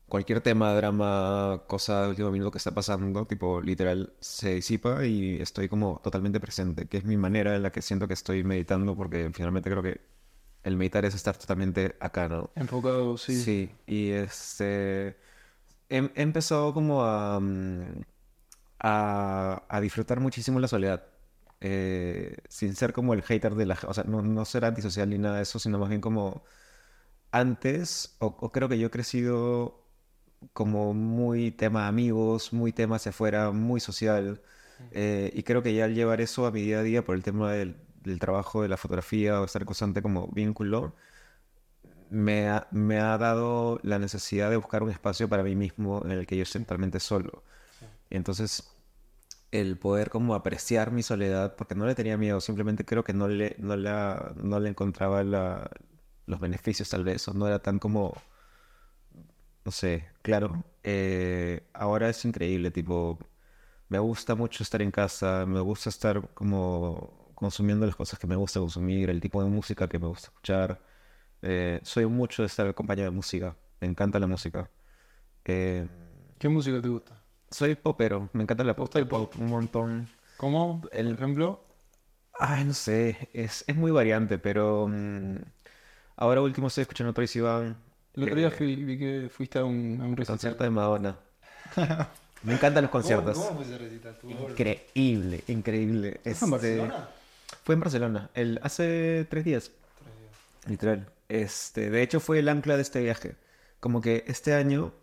[0.08, 5.42] cualquier tema, drama, cosa de último minuto que está pasando, tipo, literal, se disipa y
[5.42, 8.96] estoy como totalmente presente, que es mi manera en la que siento que estoy meditando,
[8.96, 10.02] porque finalmente creo que
[10.64, 12.52] el meditar es estar totalmente acá, ¿no?
[12.56, 13.48] Enfocado, sí.
[13.48, 15.18] Sí, y este...
[15.90, 18.02] He, he empezado como a, mm,
[18.80, 21.06] a, a disfrutar muchísimo la soledad.
[21.62, 23.80] eh, sin ser como el hater de la...
[23.88, 26.44] O sea, no, no ser antisocial ni nada de eso, sino más bien como...
[27.32, 29.86] Antes, o, o creo que yo he crecido
[30.54, 34.42] como muy tema amigos, muy tema hacia afuera, muy social.
[34.92, 37.24] eh, y creo que ya al llevar eso a mi día a día por el
[37.24, 40.96] tema del, del trabajo, de la fotografía o estar constante como vínculo,
[42.10, 46.12] me ha, me ha dado la necesidad de buscar un espacio para mí mismo en
[46.12, 47.44] el que yo esté totalmente solo.
[48.10, 48.72] Y entonces,
[49.52, 53.28] el poder como apreciar mi soledad, porque no le tenía miedo, simplemente creo que no
[53.28, 55.70] le, no la, no le encontraba la-
[56.28, 58.16] los beneficios tal vez, o no era tan como,
[59.66, 60.64] no sé, claro.
[60.84, 63.20] eh, ahora es increíble, tipo,
[63.90, 68.36] me gusta mucho estar en casa, me gusta estar como consumiendo las cosas que me
[68.36, 70.80] gusta consumir, el tipo de música que me gusta escuchar.
[71.42, 74.70] Eh, soy mucho de estar acompañado de música, me encanta la música.
[75.46, 75.88] Eh,
[76.38, 77.16] ¿Qué música te gusta?
[77.52, 80.08] soy popero, me encanta la pop, el pop un montón.
[80.38, 80.82] ¿Cómo?
[80.92, 81.64] El ejemplo.
[82.38, 85.38] Ay, no sé, es, es muy variante, pero mm,
[86.18, 87.76] ahora último estoy escuchando Tracy Van,
[88.16, 90.26] El otro día fui- vi que fuiste a un, a un recital.
[90.36, 91.18] concierto de Madonna.
[92.44, 93.38] Me encantan los conciertos.
[93.38, 94.18] fue ese recital?
[94.28, 96.20] Increíble, increíble.
[96.24, 97.10] ¿Fue en Este, Barcelona?
[97.64, 99.72] Fue en Barcelona, el, hace tres días.
[100.68, 101.08] Literal.
[101.30, 103.36] Este, de hecho, fue el ancla de este viaje.
[103.80, 104.94] Como que este año,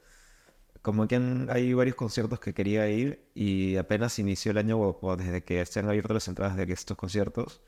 [0.82, 4.98] como que han- hay varios conciertos que quería ir y apenas inició el año, o,
[5.02, 7.60] o desde que se han abierto las entradas de estos conciertos,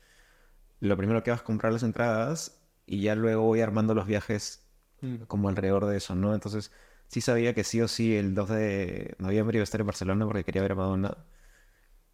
[0.81, 4.61] lo primero que vas a comprar las entradas y ya luego voy armando los viajes
[5.01, 5.23] Mm.
[5.27, 6.33] como alrededor de eso, ¿no?
[6.35, 6.71] Entonces,
[7.07, 10.25] sí sabía que sí o sí el 2 de noviembre iba a estar en Barcelona
[10.25, 11.17] porque quería ver a Madonna.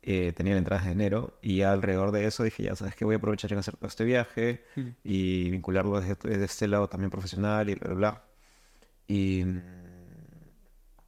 [0.08, 3.18] Eh, tenía entradas de enero y alrededor de eso dije, ya sabes que voy a
[3.18, 4.89] aprovechar en hacer todo este viaje Mm.
[5.04, 8.24] y vincularlo desde, desde este lado también profesional y bla, bla, bla.
[9.08, 9.44] Y,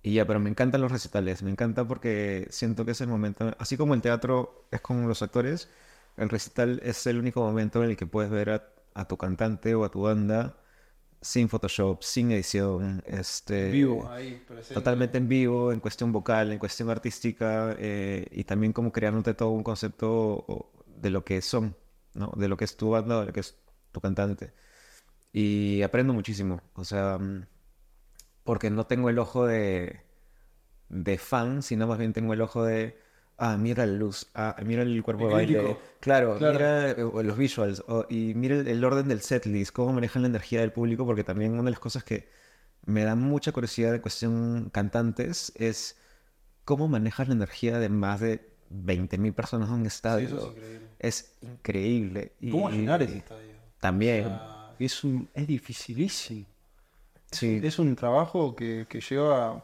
[0.03, 3.53] y ya, pero me encantan los recitales, me encanta porque siento que es el momento,
[3.59, 5.69] así como el teatro es con los actores,
[6.17, 9.75] el recital es el único momento en el que puedes ver a, a tu cantante
[9.75, 10.55] o a tu banda
[11.27, 14.41] sin Photoshop, sin edición, este, Vivo ahí,
[14.73, 19.49] totalmente en vivo, en cuestión vocal, en cuestión artística, eh, y también como creándote todo
[19.49, 21.75] un concepto de lo que son,
[22.13, 22.31] ¿no?
[22.37, 23.57] De lo que es tu banda, de lo que es
[23.91, 24.53] tu cantante.
[25.33, 27.45] Y aprendo muchísimo, o sea, mm,
[28.45, 29.99] porque no tengo el ojo de,
[30.87, 32.97] de fan, sino más bien tengo el ojo de,
[33.37, 35.79] ah, mira la luz, ah, mira el cuerpo de De baile, crítico.
[35.99, 36.53] claro, Claro.
[36.53, 40.61] mira eh, los visuals, y mira el, el orden del setlist, cómo manejan la energía
[40.61, 42.27] del público, porque también una de las cosas que
[42.85, 45.97] me da mucha curiosidad en cuestión cantantes es
[46.65, 50.27] cómo manejas la energía de más de 20.000 personas en un Sí, estadio.
[50.27, 50.87] eso es increíble.
[50.99, 52.31] Es increíble.
[52.41, 53.53] Y- ¿Cómo llenar ese estadio?
[53.79, 54.37] También.
[54.79, 56.45] Es, un, es dificilísimo.
[57.31, 57.59] Sí.
[57.63, 59.63] Es un trabajo que, que lleva,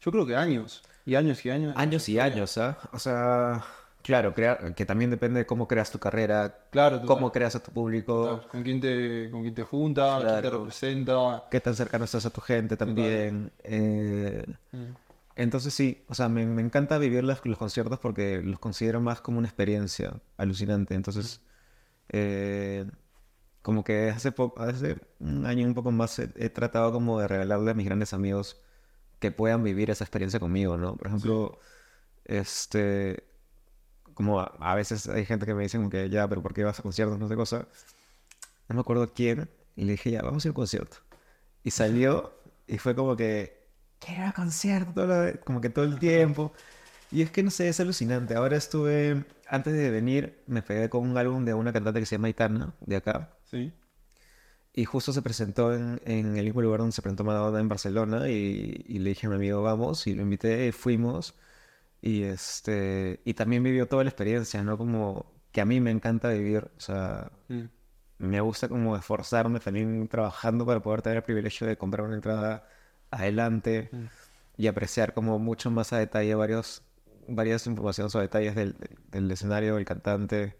[0.00, 0.82] yo creo que años.
[1.04, 1.74] Y años y años.
[1.76, 2.78] Años y años, ¿ah?
[2.92, 3.64] O sea,
[4.02, 7.72] claro, crear, que también depende de cómo creas tu carrera, Claro, cómo creas a tu
[7.72, 8.42] público.
[8.50, 10.22] ¿Con quién te, con quién te juntas?
[10.22, 11.44] ¿Quién te representa?
[11.50, 13.52] qué tan cercano estás a tu gente también.
[13.64, 14.94] eh, Mm.
[15.34, 19.20] Entonces sí, o sea, me, me encanta vivir los, los conciertos porque los considero más
[19.22, 20.94] como una experiencia alucinante.
[20.94, 21.40] Entonces,
[22.10, 22.86] eh,
[23.62, 27.70] como que hace, hace un año un poco más he, he tratado como de regalarle
[27.72, 28.62] a mis grandes amigos
[29.22, 30.96] que puedan vivir esa experiencia conmigo, ¿no?
[30.96, 31.58] Por ejemplo,
[32.26, 33.24] este,
[34.14, 36.64] como a, a veces hay gente que me dice como que ya, pero ¿por qué
[36.64, 37.18] vas a conciertos?
[37.18, 37.68] No sé cosa.
[38.68, 39.48] No me acuerdo quién.
[39.76, 40.98] Y le dije, ya, vamos a ir a un concierto.
[41.64, 42.34] Y salió
[42.66, 43.68] y fue como que,
[43.98, 45.06] quiero ir al concierto,
[45.44, 46.52] como que todo el tiempo.
[47.10, 48.34] Y es que no sé, es alucinante.
[48.34, 52.16] Ahora estuve, antes de venir, me pegué con un álbum de una cantante que se
[52.16, 53.30] llama Itana, de acá.
[53.44, 53.72] Sí.
[54.74, 58.28] Y justo se presentó en, en el mismo lugar donde se presentó Madonna en Barcelona.
[58.30, 61.34] Y, y le dije a mi amigo, vamos, y lo invité, y fuimos.
[62.00, 64.78] Y este, y también vivió toda la experiencia, ¿no?
[64.78, 67.64] Como que a mí me encanta vivir, o sea, Mm.
[68.18, 72.66] me gusta como esforzarme también trabajando para poder tener el privilegio de comprar una entrada
[73.10, 74.04] adelante Mm.
[74.56, 76.82] y apreciar como mucho más a detalle varios,
[77.28, 80.56] varias informaciones o detalles del, del- del escenario, del cantante.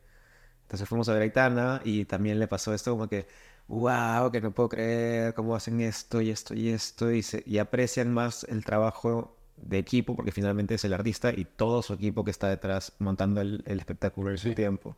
[0.62, 3.26] Entonces fuimos a ver a Aitana y también le pasó esto como que,
[3.68, 7.58] wow, que no puedo creer cómo hacen esto y esto y esto y, se, y
[7.58, 12.24] aprecian más el trabajo de equipo porque finalmente es el artista y todo su equipo
[12.24, 14.54] que está detrás montando el, el espectáculo en su Sí.
[14.54, 14.96] tiempo.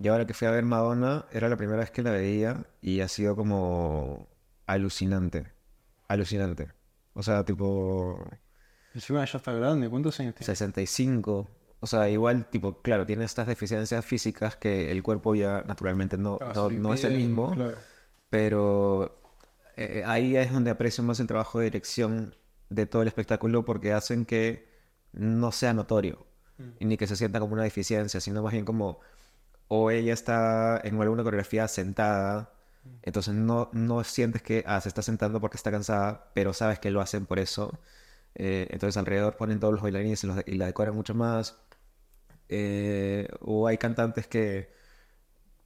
[0.00, 3.00] Y ahora que fui a ver Madonna, era la primera vez que la veía y
[3.00, 4.28] ha sido como
[4.66, 5.52] alucinante.
[6.08, 6.72] Alucinante.
[7.14, 8.18] O sea, tipo
[8.94, 10.46] Encima ya está grande, ¿cuántos años tiene?
[10.46, 11.48] 65.
[11.82, 16.38] O sea, igual, tipo, claro, tiene estas deficiencias físicas que el cuerpo ya naturalmente no,
[16.40, 17.52] Ah, no, no es el impide, mismo.
[17.54, 17.78] claro.
[18.30, 19.20] Pero
[19.76, 22.34] eh, ahí es donde aprecio más el trabajo de dirección
[22.70, 24.68] de todo el espectáculo porque hacen que
[25.12, 26.26] no sea notorio
[26.80, 29.00] y ni que se sienta como una deficiencia, sino más bien como
[29.68, 32.52] o ella está en alguna coreografía sentada,
[33.02, 36.90] entonces no, no sientes que ah, se está sentando porque está cansada, pero sabes que
[36.90, 37.78] lo hacen por eso.
[38.34, 41.58] Eh, entonces alrededor ponen todos los bailarines y, los- y la decoran mucho más.
[42.54, 44.70] Eh, o hay cantantes que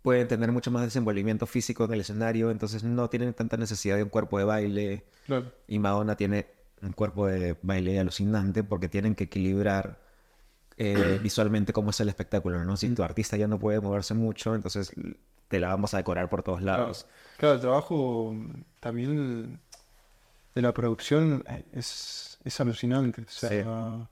[0.03, 4.05] pueden tener mucho más desenvolvimiento físico en el escenario, entonces no tienen tanta necesidad de
[4.05, 5.05] un cuerpo de baile.
[5.27, 5.51] Claro.
[5.67, 6.47] Y Madonna tiene
[6.81, 9.99] un cuerpo de baile alucinante porque tienen que equilibrar
[10.77, 12.77] eh, visualmente cómo es el espectáculo, ¿no?
[12.77, 14.93] Si tu artista ya no puede moverse mucho, entonces
[15.49, 17.07] te la vamos a decorar por todos lados.
[17.37, 19.59] claro, el trabajo mm, también
[20.55, 23.23] de la producción es, es alucinante.
[23.23, 24.09] O sea, Sí.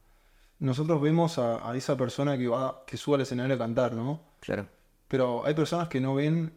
[0.58, 4.20] Nosotros vemos a, a esa persona que va, que sube al escenario a cantar, ¿no?
[4.40, 4.66] Claro.
[5.08, 6.52] Pero hay personas que no ven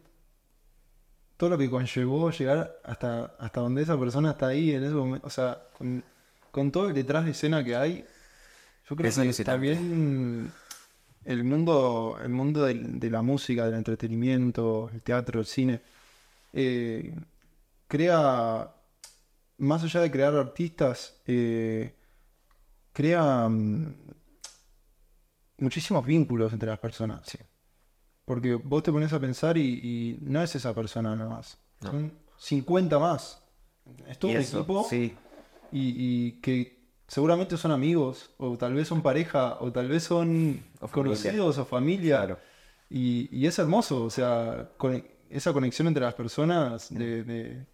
[1.36, 5.26] todo lo que conllevó llegar hasta, hasta donde esa persona está ahí en ese momento.
[5.26, 6.02] O sea, con,
[6.50, 8.04] con todo el detrás de escena que hay,
[8.88, 10.50] yo creo Es que también
[11.24, 15.80] el mundo, el mundo de la música, del entretenimiento, el teatro, el cine,
[16.54, 17.14] eh,
[17.86, 18.72] crea,
[19.58, 21.94] más allá de crear artistas, eh,
[22.98, 23.94] crea mm,
[25.58, 27.22] muchísimos vínculos entre las personas.
[27.26, 27.38] Sí.
[28.24, 31.58] Porque vos te pones a pensar y, y no es esa persona nada más.
[31.80, 31.90] No.
[31.92, 33.42] Son 50 más.
[34.06, 35.14] Es todo un eso, equipo sí.
[35.72, 35.94] y,
[36.26, 36.76] y que
[37.06, 41.14] seguramente son amigos, o tal vez son pareja, o tal vez son O familia.
[41.16, 42.16] conocidos o familia.
[42.18, 42.38] Claro.
[42.90, 47.66] Y, y es hermoso, o sea, con esa conexión entre las personas, de, de-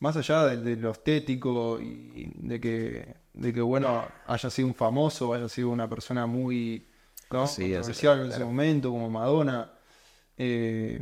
[0.00, 4.74] más allá de, de lo estético y de que, de que, bueno, haya sido un
[4.74, 6.86] famoso, haya sido una persona muy
[7.30, 7.46] ¿no?
[7.46, 7.72] Sí,
[8.22, 8.46] en ese claro.
[8.46, 9.72] momento, como Madonna,
[10.36, 11.00] eh,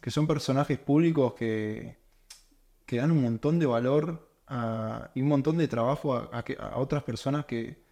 [0.00, 1.96] que son personajes públicos que,
[2.86, 6.56] que dan un montón de valor a- y un montón de trabajo a, a que-
[6.60, 7.82] a otras personas que,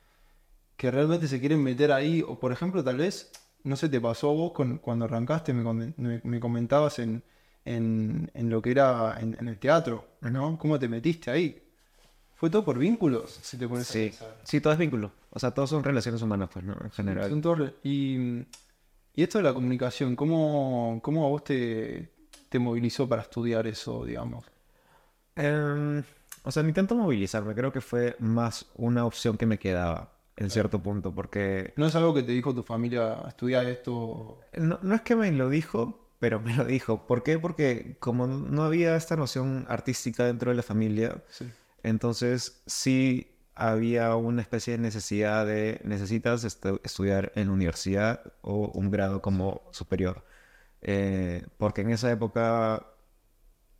[0.76, 2.22] que realmente se quieren meter ahí.
[2.26, 3.32] O por ejemplo, tal vez,
[3.64, 7.22] no sé, te pasó a vos con- cuando arrancaste, me, me- me comentabas en,
[7.64, 10.58] en- en lo que era en, en el teatro, ¿no?
[10.58, 11.62] ¿Cómo te metiste ahí?
[12.40, 14.08] Fue todo por vínculos, si te pones a Sí.
[14.08, 14.34] pensar.
[14.44, 15.12] sí, todo es vínculo.
[15.28, 16.74] O sea, todos son relaciones humanas, pues, ¿no?
[16.82, 17.28] En general.
[17.28, 18.38] Son todos re- y,
[19.14, 22.10] y esto de la comunicación, ¿cómo, cómo a vos te,
[22.48, 24.46] te movilizó para estudiar eso, digamos?
[25.36, 26.02] Em,
[26.42, 30.48] o sea, ni tanto movilizarme, creo que fue más una opción que me quedaba en
[30.48, 34.40] cierto punto, porque ¿No es algo que te dijo tu familia, estudiar esto?
[34.56, 37.06] no, no es que me lo dijo, pero me lo dijo.
[37.06, 37.38] ¿Por qué?
[37.38, 41.46] Porque como no había esta noción artística dentro de la familia, Sí.
[41.82, 48.90] Entonces sí había una especie de necesidad de necesitas estu- estudiar en universidad o un
[48.90, 50.24] grado como superior.
[50.82, 52.86] Eh, porque en esa época,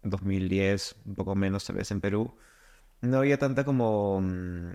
[0.03, 2.35] 2010, un poco menos tal vez en Perú,
[3.01, 4.73] no había tanta como mm,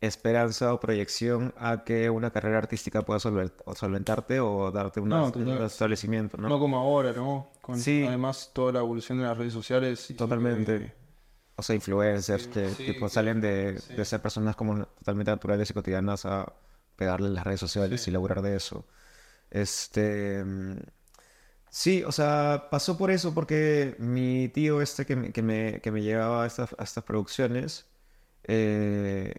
[0.00, 5.18] esperanza o proyección a que una carrera artística pueda solven- o solventarte o darte una-
[5.20, 6.48] No, un establecimiento, ¿no?
[6.48, 7.50] No como ahora, ¿no?
[7.62, 8.04] Con Sí.
[8.06, 10.12] además toda la evolución de las redes sociales.
[10.16, 10.94] Totalmente.
[11.56, 13.94] O sea, influencers que sí, tipo que- salen de, sí.
[13.94, 16.52] de ser personas como totalmente naturales y cotidianas a
[16.96, 18.10] pegarle en las redes sociales Sí.
[18.10, 18.86] y laburar de eso.
[19.50, 20.76] Este, mm,
[21.70, 25.90] sí, o sea, pasó por eso porque mi tío este que me, que me, que
[25.90, 27.86] me llevaba a estas, a estas producciones,
[28.44, 29.34] eh,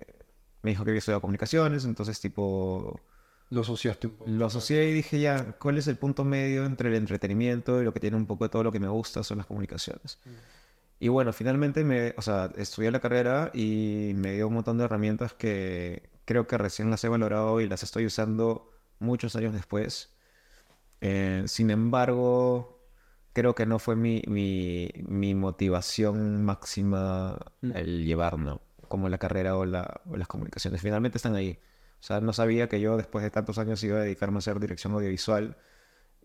[0.61, 2.99] me dijo que había estudiado comunicaciones, entonces tipo...
[3.49, 4.29] Lo asociaste un poco.
[4.29, 7.93] Lo asocié y dije ya, ¿cuál es el punto medio entre el entretenimiento y lo
[7.93, 10.19] que tiene un poco de todo lo que me gusta son las comunicaciones?
[10.99, 14.85] Y bueno, finalmente me, o sea, estudié la carrera y me dio un montón de
[14.85, 20.15] herramientas que creo que recién las he valorado y las estoy usando muchos años después.
[21.01, 22.81] Eh, sin embargo,
[23.33, 27.71] creo que no fue mi, mi, mi motivación máxima Mm.
[27.75, 28.61] el llevar, ¿no?
[28.87, 30.81] Como la carrera o, la, o las comunicaciones.
[30.81, 31.59] Finalmente están ahí.
[31.99, 34.59] O sea, no sabía que yo después de tantos años iba a dedicarme a hacer
[34.59, 35.57] dirección audiovisual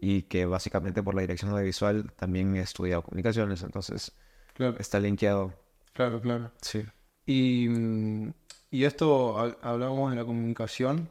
[0.00, 3.62] y que básicamente por la dirección audiovisual también he estudiado comunicaciones.
[3.62, 4.12] Entonces,
[4.54, 5.52] Claro, está linkeado.
[5.92, 6.50] claro, claro.
[6.60, 6.82] Sí.
[7.26, 8.32] Y, mm,
[8.70, 11.08] y esto ha- hablábamos de la comunicación.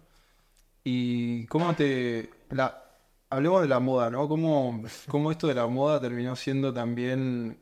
[0.84, 2.30] ¿Y cómo te...
[2.50, 2.84] La,
[3.30, 4.28] hablemos de la moda, ¿no?
[4.28, 7.58] ¿Cómo, cómo esto de la moda terminó siendo también...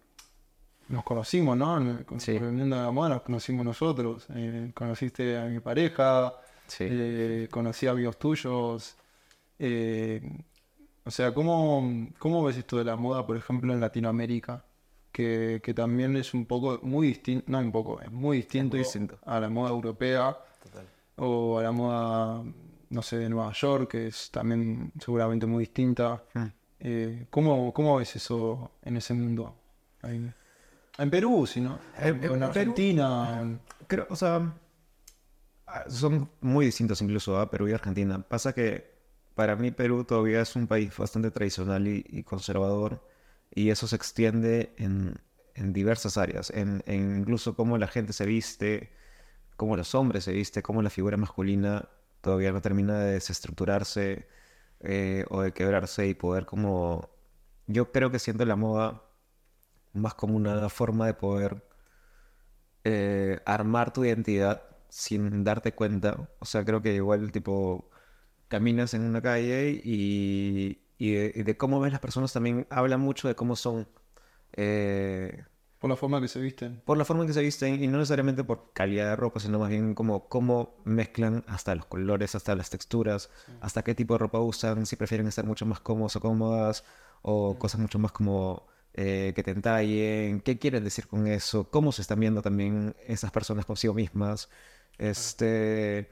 [0.87, 2.03] Nos conocimos, ¿no?
[2.05, 2.39] Con- Sí.
[2.39, 4.25] La moda, nos conocimos nosotros.
[4.33, 6.33] Eh, conociste a mi pareja,
[6.67, 6.85] Sí.
[6.89, 8.95] eh, conocí a amigos tuyos.
[9.59, 10.21] eh,
[11.05, 14.63] o sea, ¿cómo, ¿cómo ves esto de la moda, por ejemplo, en Latinoamérica?
[15.11, 19.17] Que, que también es un poco muy distinto, no un poco, es muy distinto, distinto.
[19.25, 20.85] a la moda europea Total.
[21.17, 22.43] o a la moda,
[22.89, 26.23] no sé, de Nueva York, que es también seguramente muy distinta.
[26.79, 29.55] Eh, ¿cómo, ¿Cómo ves eso en ese mundo?
[30.03, 30.31] Ahí.
[30.99, 31.79] En Perú, si no.
[31.97, 33.39] En- en, en Perú- Argentina.
[33.41, 34.53] en- Creo, o sea,
[35.67, 38.21] ah, son muy distintos incluso a Perú y Argentina.
[38.21, 38.91] Pasa que
[39.33, 43.01] para mí Perú todavía es un país bastante tradicional y, y conservador
[43.53, 45.19] y eso se extiende en,
[45.55, 48.91] en diversas áreas, en, incluso cómo la gente se viste,
[49.57, 51.89] cómo los hombres se viste, cómo la figura masculina
[52.21, 54.27] todavía no termina de desestructurarse
[54.81, 57.09] eh, o de quebrarse y poder como...
[57.67, 59.03] Yo creo que siento la moda
[59.93, 61.63] más como una forma de poder
[62.83, 66.29] eh, armar tu identidad sin darte cuenta.
[66.39, 67.89] O sea, creo que igual tipo
[68.47, 72.97] caminas en una calle y, y de, y de cómo ves las personas también habla
[72.99, 73.89] mucho de cómo son.
[74.53, 75.45] eh,
[75.79, 76.81] por la forma que se visten.
[76.85, 79.59] por la forma en que se visten y no necesariamente por calidad de ropa, sino
[79.59, 83.29] más bien como cómo mezclan hasta los colores, hasta las texturas,
[83.59, 86.83] hasta qué tipo de ropa usan, si prefieren estar mucho más cómodos o cómodas
[87.21, 91.91] o cosas mucho más como eh, que te entallen, qué quieren decir con eso, cómo
[91.91, 94.49] se están viendo también esas personas consigo mismas.
[94.97, 96.09] Este,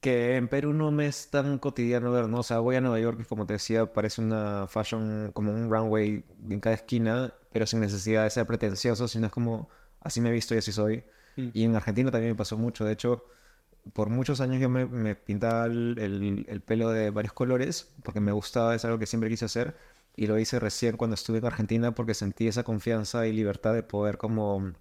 [0.00, 2.38] que en Perú no me es tan cotidiano ver, ¿no?
[2.40, 5.70] O sea, voy a Nueva York y como te decía, parece una fashion, como un
[5.70, 9.68] runway en cada esquina, pero sin necesidad de ser pretencioso, sino es como,
[10.00, 11.04] así me he visto y así soy.
[11.36, 11.48] Mm.
[11.52, 13.24] Y en Argentina también me pasó mucho, de hecho,
[13.94, 18.20] por muchos años yo me, me pintaba el, el- el pelo de varios colores, porque
[18.20, 19.76] me gustaba, es algo que siempre quise hacer,
[20.16, 23.82] y lo hice recién cuando estuve en Argentina porque sentí esa confianza y libertad de
[23.82, 24.72] poder como,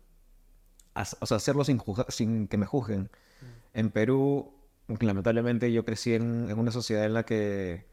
[1.20, 3.10] o sea, hacerlo sin, juzga- sin que me juzguen.
[3.74, 4.54] En Perú,
[5.00, 7.86] lamentablemente, yo crecí en, una sociedad en la que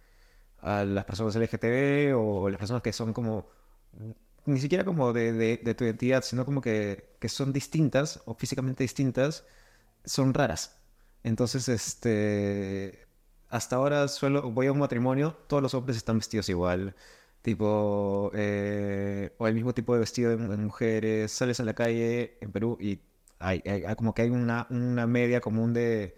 [0.61, 3.47] a las personas LGTB o las personas que son como,
[4.47, 9.45] ni siquiera como de, tu identidad, sino como que, que son distintas o físicamente distintas,
[10.05, 10.79] son raras.
[11.25, 13.07] Entonces, este,
[13.51, 16.95] hasta ahora suelo, voy a un matrimonio, todos los hombres están vestidos igual,
[17.43, 22.39] tipo, eh, o el mismo tipo de vestido en, en mujeres, sales a la calle
[22.41, 23.01] en Perú y
[23.41, 26.17] hay- hay como que hay una, una media común de,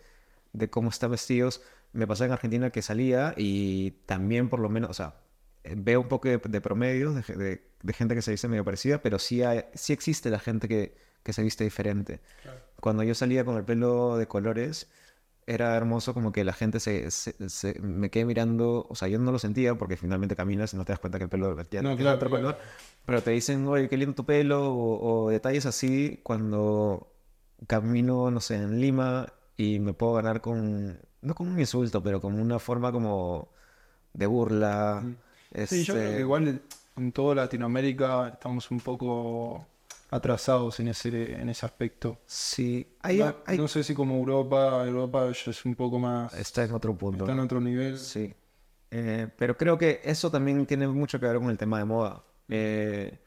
[0.53, 1.63] de cómo están vestidos.
[1.93, 5.15] Me pasó en Argentina que salía y también por lo menos, o sea,
[5.77, 8.65] veo un poco de, de promedios de, ge- de- de gente que se viste medio
[8.65, 12.21] parecida, pero sí, hay- sí existe la gente que, que se viste diferente.
[12.81, 14.89] Cuando yo salía con el pelo de colores,
[15.47, 19.19] era hermoso como que la gente se, se- se- me quedé mirando, o sea, yo
[19.19, 21.83] no lo sentía porque finalmente caminas y no te das cuenta que el pelo ya
[21.83, 22.45] No, claro, otro claro.
[22.45, 22.59] color,
[23.07, 27.13] pero te dicen, oye, qué lindo tu pelo, o, o detalles así cuando
[27.67, 32.21] camino, no sé, en Lima y me puedo ganar con, no con un insulto, pero
[32.21, 33.49] con una forma como
[34.15, 35.03] de burla.
[35.67, 36.63] Sí, yo creo este, que igual
[36.97, 39.67] en toda Latinoamérica estamos un poco
[40.11, 42.19] atrasados en ese, en ese aspecto.
[42.25, 46.65] Sí, hay, no, hay- no sé si como Europa, Europa es un poco más, está
[46.65, 47.25] en otro punto.
[47.25, 47.99] está en otro nivel.
[47.99, 48.33] Sí.
[48.91, 52.23] Eh, pero creo que eso también tiene mucho que ver con el tema de moda.
[52.49, 53.19] Eh,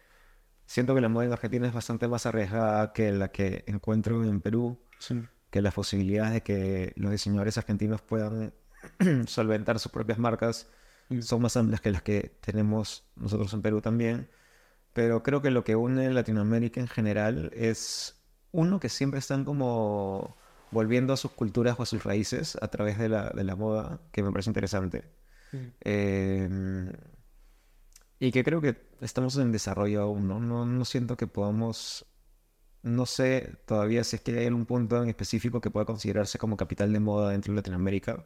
[0.65, 4.39] siento que la moda en Argentina es bastante más arriesgada que la que encuentro en
[4.39, 5.21] Perú, Sí.
[5.51, 8.53] Que las posibilidades de que los diseñadores argentinos puedan
[9.27, 10.67] solventar sus propias marcas
[11.11, 11.21] Mm.
[11.21, 14.29] son más amplias que las que tenemos nosotros en Perú también.
[14.93, 18.17] pero creo que lo que une Latinoamérica en general es
[18.51, 20.37] uno que siempre están como
[20.71, 24.01] volviendo a sus culturas o a sus raíces a través de la, de la moda,
[24.11, 25.05] que me parece interesante.
[25.81, 26.91] Eh,
[28.19, 30.39] y que creo que estamos en desarrollo aún, ¿no?
[30.39, 32.05] No, no siento que podamos...
[32.83, 36.57] No sé todavía si es que hay algún punto en específico que pueda considerarse como
[36.57, 38.25] capital de moda dentro de Latinoamérica.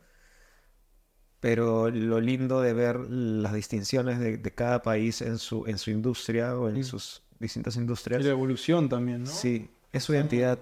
[1.40, 5.92] Pero lo lindo de ver las distinciones de, de cada país en su, en su
[5.92, 8.24] industria o en sus distintas Y industrias.
[8.24, 9.30] la evolución también, ¿no?
[9.30, 10.60] Sí, es su identidad.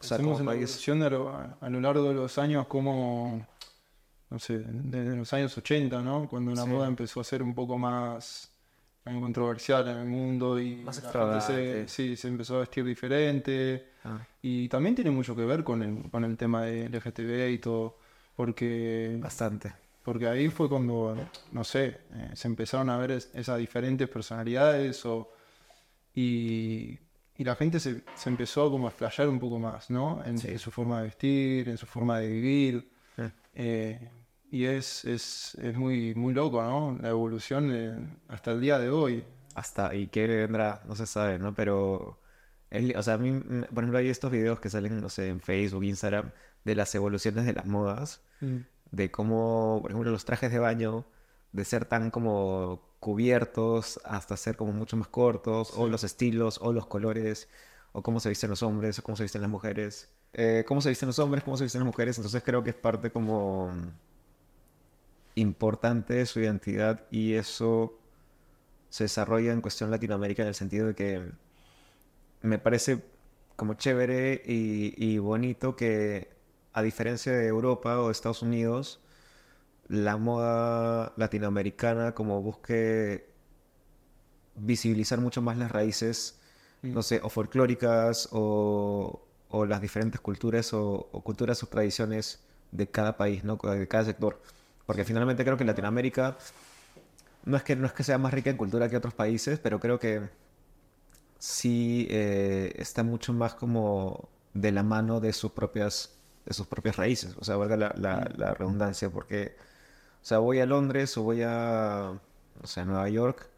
[0.00, 0.62] O sea, como en la país.
[0.62, 1.28] evolución a lo,
[1.60, 3.46] a lo largo de los años como,
[4.30, 6.28] no sé, desde los años 80, ¿no?
[6.28, 6.68] Cuando la Sí.
[6.70, 8.51] moda empezó a ser un poco más
[9.04, 10.96] eh, controversial en el mundo y Más
[11.46, 13.88] se, sí, se empezó a vestir diferente.
[14.04, 17.58] Ah, Y también tiene mucho que ver con el, con el tema de LGTB y
[17.58, 17.98] todo,
[18.36, 19.72] porque, bastante.
[20.04, 21.16] porque ahí fue cuando,
[21.52, 25.32] no sé, eh, se empezaron a ver es- esas diferentes personalidades o,
[26.14, 26.98] y,
[27.36, 30.22] y la gente se, se empezó como a explayar un poco más, ¿no?
[30.24, 30.48] En, Sí.
[30.48, 32.90] en su forma de vestir, en su forma de vivir.
[33.18, 33.30] Eh.
[33.54, 34.10] eh,
[34.52, 36.96] y es, es, es muy, muy loco, ¿no?
[37.00, 39.24] La evolución eh, hasta el día de hoy.
[39.54, 41.54] Hasta, y qué vendrá, no se sabe, ¿no?
[41.54, 42.20] Pero,
[42.70, 45.28] el- o sea, a mí, mm, por ejemplo, hay estos videos que salen, no sé,
[45.28, 46.30] en Facebook, Instagram,
[46.64, 48.20] de las evoluciones de las modas,
[48.90, 51.04] de cómo, por ejemplo, los trajes de baño,
[51.52, 56.72] de ser tan como cubiertos hasta ser como mucho más cortos, o los estilos, o
[56.72, 57.48] los colores,
[57.92, 60.10] o cómo se visten los hombres, o cómo se visten las mujeres.
[60.34, 62.76] Eh, cómo se visten los hombres, cómo se visten las mujeres, entonces creo que es
[62.76, 63.70] parte como
[65.34, 67.98] importante de su identidad y eso
[68.90, 71.32] se desarrolla en cuestión Latinoamérica en el sentido de que
[72.42, 73.02] me parece
[73.56, 76.30] como chévere y, y bonito que
[76.72, 79.00] a diferencia de Europa o Estados Unidos,
[79.88, 83.26] la moda latinoamericana como busque
[84.56, 86.38] visibilizar mucho más las raíces,
[86.82, 92.88] no sé, o folclóricas o, o las diferentes culturas o, o culturas o tradiciones de
[92.88, 93.56] cada país, ¿no?
[93.56, 94.40] De cada sector.
[94.92, 96.36] Porque finalmente creo que Latinoamérica
[97.44, 99.80] no es que, no es que sea más rica en cultura que otros países, pero
[99.80, 100.28] creo que
[101.38, 106.14] sí eh, está mucho más como de la mano de sus propias,
[106.46, 107.34] de sus propias raíces.
[107.40, 109.56] O sea, valga la, la- la redundancia, porque,
[110.22, 112.12] o sea, voy a Londres o voy a,
[112.62, 113.48] o sea, Nueva York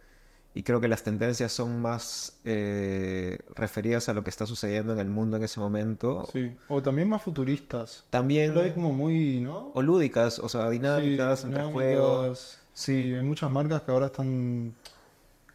[0.54, 5.00] y creo que las tendencias son más eh, referidas a lo que está sucediendo en
[5.00, 6.28] el mundo en ese momento.
[6.32, 6.54] Sí.
[6.68, 8.04] O también más futuristas.
[8.10, 9.72] También, es como muy, ¿no?
[9.74, 11.72] o lúdicas, o sea, dinámicas, Sí, entre dinámicas.
[11.72, 12.58] juegos.
[12.72, 14.74] Sí, hay muchas marcas que ahora están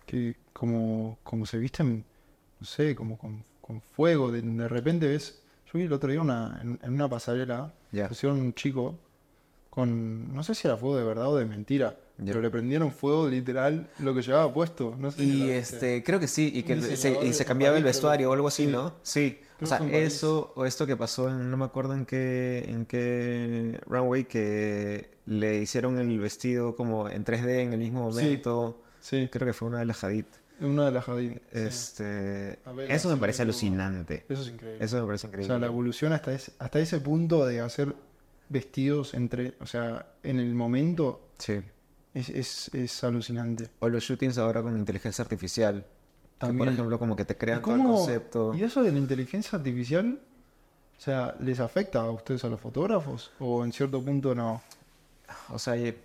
[0.05, 2.03] que como, como se visten,
[2.59, 4.31] no sé, como con, con fuego.
[4.31, 5.41] De, de repente ves,
[5.71, 8.07] yo vi el otro día una, en, en una pasarela, Ya.
[8.09, 8.95] pusieron un chico
[9.69, 12.25] con, no sé si era fuego de verdad o de mentira, Ya.
[12.33, 14.95] pero le prendieron fuego literal lo que llevaba puesto.
[14.99, 17.83] No sé si Y este, creo que sí, y que se, y se cambiaba el
[17.83, 18.71] vestuario o algo así, sí.
[18.71, 18.93] ¿no?
[19.03, 19.39] Sí.
[19.61, 23.79] O sea, eso o esto que pasó en, no me acuerdo en qué, en qué
[23.87, 28.81] runway, que le hicieron el vestido como en 3D en el mismo momento.
[29.01, 30.25] Sí, Creo que fue una de las Hadid.
[30.61, 31.37] una de las Hadid.
[31.51, 34.25] Este, ver, eso me parece alucinante.
[34.29, 34.83] Eso es increíble.
[34.83, 35.47] Eso me parece O increíble.
[35.53, 37.93] sea, la evolución hasta ese, hasta ese punto de hacer
[38.49, 41.59] vestidos entre, o sea, en el momento Sí.
[42.13, 43.69] Es, es, es alucinante.
[43.79, 45.81] O los shootings ahora con inteligencia artificial.
[45.83, 46.69] Que, por También.
[46.73, 48.53] ejemplo, como que te ¿Y crean todo el concepto.
[48.53, 50.19] ¿Y eso de la inteligencia artificial?
[50.97, 53.31] O sea, ¿les afecta a ustedes a los fotógrafos?
[53.39, 54.61] ¿O en cierto punto no?
[55.49, 55.97] O sea, ye-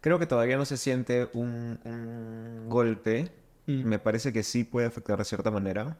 [0.00, 3.30] creo que todavía no se siente un, un golpe.
[3.66, 3.84] Mm.
[3.84, 5.96] Me parece que sí puede afectar de cierta manera.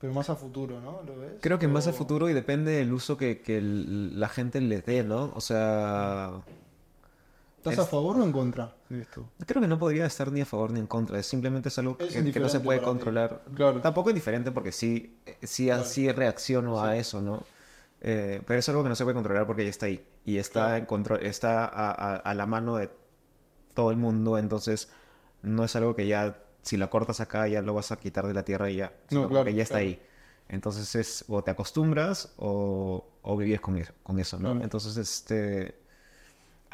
[0.00, 1.02] Pero más a futuro, ¿no?
[1.06, 1.32] ¿Lo ves?
[1.40, 4.80] Creo que más a futuro y depende del uso que, que el- la gente le
[4.82, 5.32] dé, ¿no?
[5.34, 6.32] O sea,
[7.70, 9.28] ¿Estás a favor o en contra de esto?
[9.46, 11.18] creo que no podría estar ni a favor ni en contra.
[11.18, 13.42] Es simplemente es algo Es que, que no se puede controlar.
[13.54, 13.80] Claro.
[13.80, 17.42] Tampoco es diferente porque sí, eh, sí, así reacciono a eso, ¿no?
[18.00, 20.04] Eh, pero es algo que no se puede controlar porque ya está ahí.
[20.24, 20.76] Y está, Claro.
[20.76, 22.90] en control, está a, a- a la mano de
[23.74, 24.36] todo el mundo.
[24.38, 24.90] Entonces,
[25.42, 28.34] no es algo que ya, si lo cortas acá, ya lo vas a quitar de
[28.34, 28.92] la tierra y ya.
[29.08, 29.86] como claro, que ya está claro.
[29.88, 30.02] ahí.
[30.48, 34.50] Entonces, es o te acostumbras o, o vives con eso, con eso ¿no?
[34.50, 34.64] Claro.
[34.64, 35.82] Entonces, este...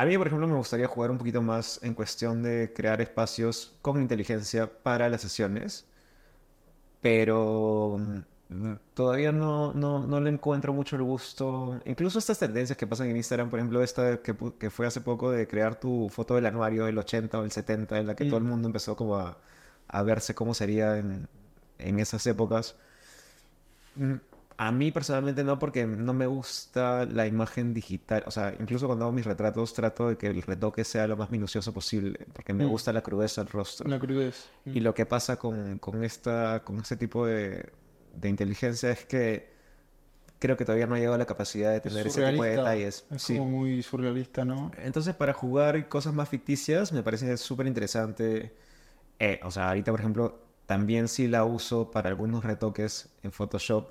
[0.00, 3.76] A mí, por ejemplo, me gustaría jugar un poquito más en cuestión de crear espacios
[3.82, 5.86] con inteligencia para las sesiones,
[7.00, 7.98] pero
[8.48, 11.80] mm, todavía no, no, no le encuentro mucho el gusto.
[11.84, 15.30] Incluso estas tendencias que pasan en Instagram, por ejemplo, esta que, que fue hace poco
[15.30, 18.38] de crear tu foto del anuario del 80 o el 70, en la que todo
[18.38, 18.48] el Mm.
[18.48, 19.38] mundo empezó como a,
[19.88, 21.28] a verse cómo sería en,
[21.78, 22.76] en esas épocas.
[24.62, 28.24] A mí personalmente no, porque no me gusta la imagen digital.
[28.26, 31.30] O sea, incluso cuando hago mis retratos, trato de que el retoque sea lo más
[31.30, 32.68] minucioso posible, porque me Mm.
[32.68, 33.86] gusta la crudeza del rostro.
[33.86, 34.50] Una crudez.
[34.66, 34.76] Mm.
[34.76, 37.70] Y lo que pasa con, con, esta, con este tipo de,
[38.14, 39.48] de inteligencia es que
[40.38, 43.06] creo que todavía no ha llegado a la capacidad de tener ese tipo de detalles.
[43.10, 43.38] Es Sí.
[43.38, 44.72] como muy surrealista, ¿no?
[44.76, 48.54] Entonces, para jugar cosas más ficticias, me parece súper interesante.
[49.18, 53.88] Eh, o sea, ahorita, por ejemplo, también sí la uso para algunos retoques en Photoshop.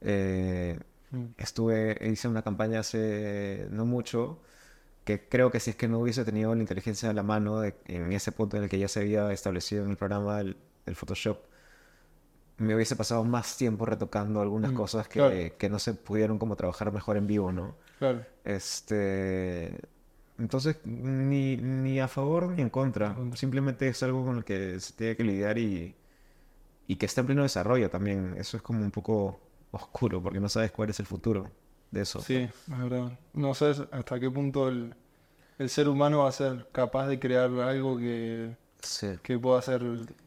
[0.00, 0.78] Eh,
[1.12, 1.34] Mm.
[1.38, 4.40] estuve, hice una campaña hace no mucho,
[5.04, 7.76] que creo que si es que no hubiese tenido la inteligencia a la mano de-
[7.86, 10.96] en ese punto en el que ya se había establecido en el programa el, el
[10.96, 11.38] Photoshop,
[12.58, 15.34] me hubiese pasado más tiempo retocando algunas Mm, cosas que, claro.
[15.58, 17.76] que no se pudieron como trabajar mejor en vivo, ¿no?
[17.98, 18.26] Claro.
[18.44, 19.80] Este,
[20.38, 23.14] entonces, ni, ni a favor ni en contra.
[23.14, 23.36] contra.
[23.36, 25.96] Simplemente es algo con el que se tiene que lidiar y,
[26.88, 28.34] y que está en pleno desarrollo también.
[28.38, 29.40] Eso es como un poco
[29.76, 31.50] oscuro porque no sabes cuál es el futuro
[31.90, 32.20] de eso.
[32.20, 33.18] Sí, es verdad.
[33.32, 34.94] No sé hasta qué punto el,
[35.58, 39.08] el ser humano va a ser capaz de crear algo que, Sí.
[39.22, 39.82] que pueda ser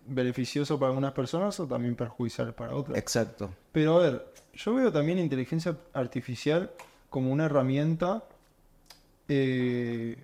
[0.05, 2.97] beneficioso para algunas personas o también perjudicial para otras.
[2.97, 3.51] Exacto.
[3.71, 6.71] Pero a ver, yo veo también inteligencia artificial
[7.09, 8.23] como una herramienta
[9.27, 10.17] eh,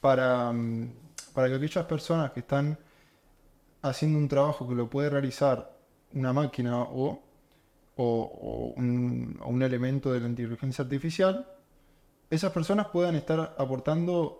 [0.00, 0.92] para, mm,
[1.34, 2.78] para que aquellas personas que están
[3.82, 5.70] haciendo un trabajo que lo puede realizar
[6.14, 7.20] una máquina o,
[7.96, 11.46] o- o un, o un elemento de la inteligencia artificial,
[12.30, 14.38] esas personas puedan estar aportando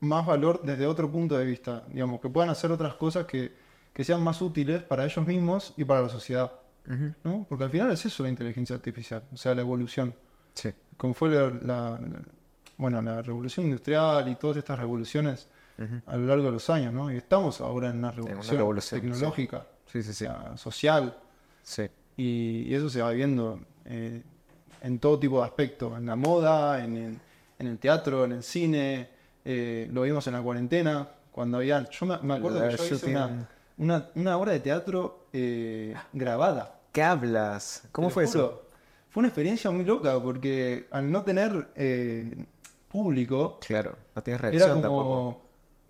[0.00, 3.52] más valor desde otro punto de vista, digamos, que puedan hacer otras cosas que,
[3.92, 6.52] que sean más útiles para ellos mismos y para la sociedad.
[7.24, 7.44] ¿no?
[7.48, 10.14] Porque al final es eso la inteligencia artificial, o sea, la evolución.
[10.54, 10.70] Sí.
[10.96, 12.22] Como fue la, la- la-
[12.78, 15.48] bueno, la revolución industrial y todas estas revoluciones
[16.06, 17.10] a lo largo de los años, ¿no?
[17.12, 18.56] Y estamos ahora en una revolución,
[19.00, 20.18] tecnológica, Sí, sí, o sí.
[20.24, 21.16] sea, social,
[21.62, 21.88] Sí.
[22.16, 24.22] Y, y eso se va viendo eh,
[24.82, 27.18] en todo tipo de aspectos, en la moda, en, el-
[27.58, 29.08] en el teatro, en el cine,
[29.44, 33.06] eh, lo vimos en la cuarentena, cuando había, yo me, me acuerdo que yo hice
[33.06, 33.48] una,
[33.78, 36.80] una, una obra de teatro eh, grabada.
[36.92, 37.86] ¿Qué hablas?
[37.92, 38.62] ¿Cómo Te fue eso?
[39.10, 42.44] Fue una experiencia muy loca porque al no tener eh,
[42.88, 44.82] público, Claro, no tienes era reacción como...
[44.82, 45.42] tampoco.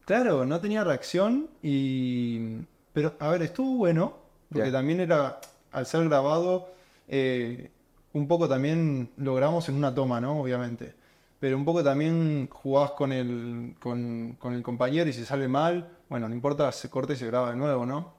[0.05, 2.59] Claro, no tenía reacción y...
[2.93, 4.15] Pero, a ver, estuvo bueno,
[4.49, 5.41] porque también era,
[5.77, 6.69] al ser grabado,
[7.07, 7.71] eh,
[8.15, 10.41] un poco también lo grabamos en una toma, ¿no?
[10.41, 10.95] Obviamente.
[11.39, 15.99] Pero un poco también jugás con el, con, con el compañero y si sale mal,
[16.09, 18.15] bueno, no importa, se corta y se graba de nuevo, ¿no?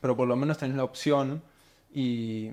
[0.00, 1.40] Pero por lo menos tenés la opción
[1.94, 2.50] y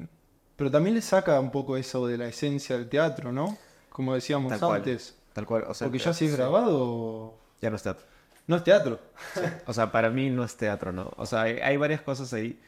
[0.55, 3.57] pero también le saca un poco eso de la esencia del teatro, ¿no?
[3.89, 4.77] Como decíamos Tal cual.
[4.77, 5.63] antes, Tal cual.
[5.67, 6.37] O sea, porque ya si es sí.
[6.37, 7.97] grabado Ya no está.
[8.45, 8.99] no es teatro.
[9.65, 11.11] O sea, para mí no es teatro, ¿no?
[11.17, 12.59] O sea, hay, hay varias cosas ahí.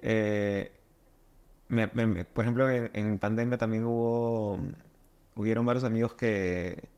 [0.00, 0.70] Eh,
[1.74, 4.58] me- me- me- por ejemplo, en, en pandemia también hubo,
[5.36, 6.88] hubieron varios amigos que,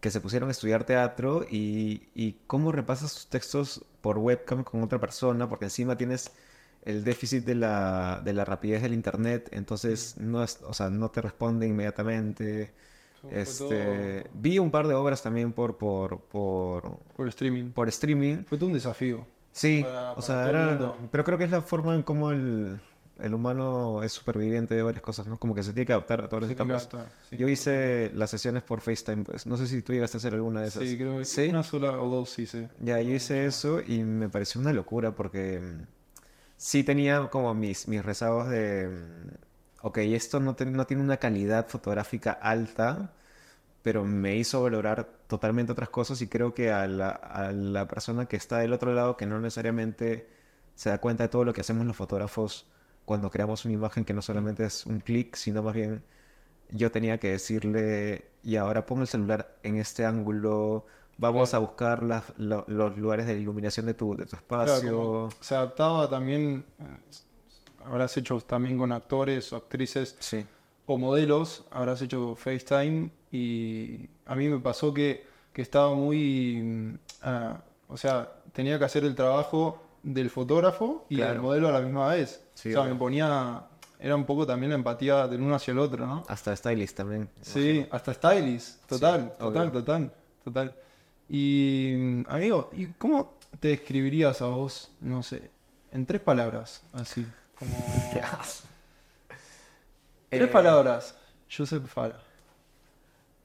[0.00, 4.82] que se pusieron a estudiar teatro y, y cómo repasas tus textos por webcam con
[4.82, 6.32] otra persona, porque encima tienes
[6.84, 11.10] el déficit de la, de la rapidez del internet, entonces no, es, o sea, no
[11.10, 12.72] te responde inmediatamente.
[13.30, 17.70] Este, vi un par de obras también por, por, por, Por streaming.
[17.70, 18.44] por streaming.
[18.44, 19.24] Fue todo un desafío.
[19.52, 22.80] Sí, Para- o sea, era, pero creo que es la forma en cómo el,
[23.22, 25.38] el humano es superviviente de varias cosas, ¿no?
[25.38, 26.58] Como que se tiene que adaptar a campos.
[26.58, 27.36] adaptar, sí.
[27.36, 29.46] Yo hice las sesiones por FaceTime, pues.
[29.46, 30.82] No sé si tú llegaste a hacer alguna de esas.
[30.82, 31.48] Sí, creo que ¿Sí?
[31.48, 32.66] una sola o dos sí, sí.
[32.80, 35.82] Ya, yo hice eso y me pareció una locura porque mm,
[36.56, 41.16] sí tenía como mis, mis rezagos de, mm, ok, esto no, te- no tiene una
[41.18, 43.12] calidad fotográfica alta,
[43.82, 48.26] pero me hizo valorar totalmente otras cosas y creo que a la, a la persona
[48.26, 50.28] que está del otro lado, que no necesariamente
[50.74, 52.66] se da cuenta de todo lo que hacemos los fotógrafos
[53.04, 56.02] cuando creamos una imagen que no solamente es un clic, sino más bien
[56.70, 60.86] yo tenía que decirle, y ahora pon el celular en este ángulo,
[61.18, 61.64] vamos Claro.
[61.66, 64.96] a buscar las- lo- los lugares de iluminación de tu, de tu Claro, espacio.
[64.96, 66.84] como se adaptaba también, eh,
[67.84, 70.46] habrás hecho también con actores o actrices Sí,
[70.86, 77.60] o modelos, habrás hecho FaceTime y a mí me pasó que, que estaba muy, ah,
[77.88, 82.08] o sea, tenía que hacer el trabajo del fotógrafo y del modelo a la misma
[82.08, 82.41] vez.
[82.54, 82.94] Sí, o sea, obvio.
[82.94, 83.66] me ponía,
[83.98, 86.24] era un poco también la empatía del uno hacia el otro, ¿no?
[86.28, 87.28] hasta stylist también.
[87.40, 89.72] Sí, hasta stylist, total, total, obvio.
[89.72, 90.12] total,
[90.44, 90.76] total.
[91.28, 95.50] Y, amigo, ¿y cómo te describirías a vos, no sé,
[95.92, 97.26] en tres palabras, así,
[97.58, 97.72] como...
[100.32, 101.14] Tres Eh, palabras,
[101.54, 102.18] Joseph Fala.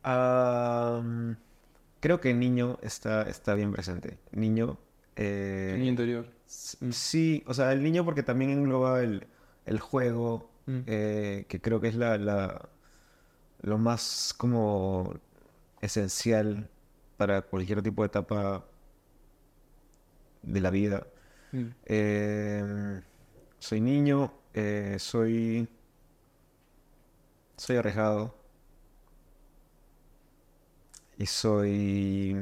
[0.04, 1.36] Am,
[2.00, 4.18] creo que niño está, está bien presente.
[4.32, 4.78] Niño.
[5.18, 6.28] Eh, En mi interior.
[6.48, 9.28] s- Sí, o sea, el niño porque también engloba el,
[9.66, 10.80] el juego, Mm.
[10.86, 12.70] eh, que creo que es la, la-
[13.62, 15.14] lo más como
[15.82, 16.70] esencial
[17.18, 18.66] para cualquier tipo de etapa
[20.44, 21.08] de la vida.
[21.54, 21.66] Mm.
[21.86, 23.02] Eh,
[23.60, 25.68] soy niño, eh, soy,
[27.58, 28.36] soy arriesgado
[31.18, 32.36] y soy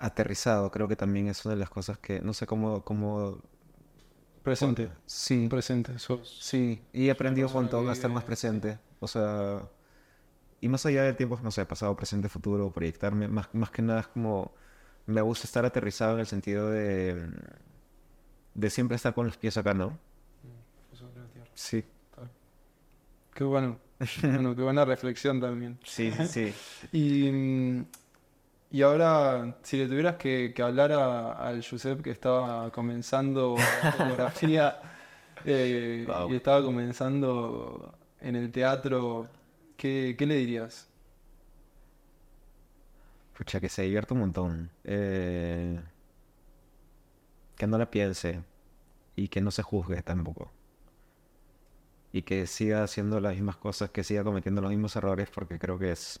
[0.00, 0.70] aterrizado.
[0.70, 3.38] Creo que también es una de las cosas que no sé cómo, cómo
[4.42, 4.90] Presente.
[5.06, 5.98] sí, Presente.
[5.98, 6.38] Sos.
[6.40, 8.78] sí, y he aprendido un montón a estar más presente.
[9.00, 9.62] O sea,
[10.60, 14.00] y más allá del tiempo, no sé, pasado, presente, futuro, proyectarme, más, más que nada
[14.00, 14.52] es como
[15.06, 17.28] me gusta estar aterrizado en el sentido de
[18.54, 19.98] de siempre estar con los pies acá, ¿no?
[21.54, 21.84] Sí.
[23.34, 23.78] Qué bueno.
[24.22, 24.56] bueno.
[24.56, 25.78] Qué buena reflexión también.
[25.84, 26.54] Sí, sí, sí.
[26.92, 27.86] Y, mm,
[28.70, 33.92] y ahora, si le tuvieras que, que hablar a- al Josep que estaba comenzando la
[33.92, 34.80] fotografía
[35.44, 36.32] eh, Wow.
[36.32, 39.28] y estaba comenzando en el teatro,
[39.76, 40.88] ¿qué, qué le dirías?
[43.36, 44.70] Pucha, que se divierta un montón.
[44.84, 45.80] Eh,
[47.56, 48.42] que no la piense.
[49.16, 50.50] Y que no se juzgue tampoco.
[52.12, 55.78] Y que siga haciendo las mismas cosas, que siga cometiendo los mismos errores, porque creo
[55.78, 56.20] que es...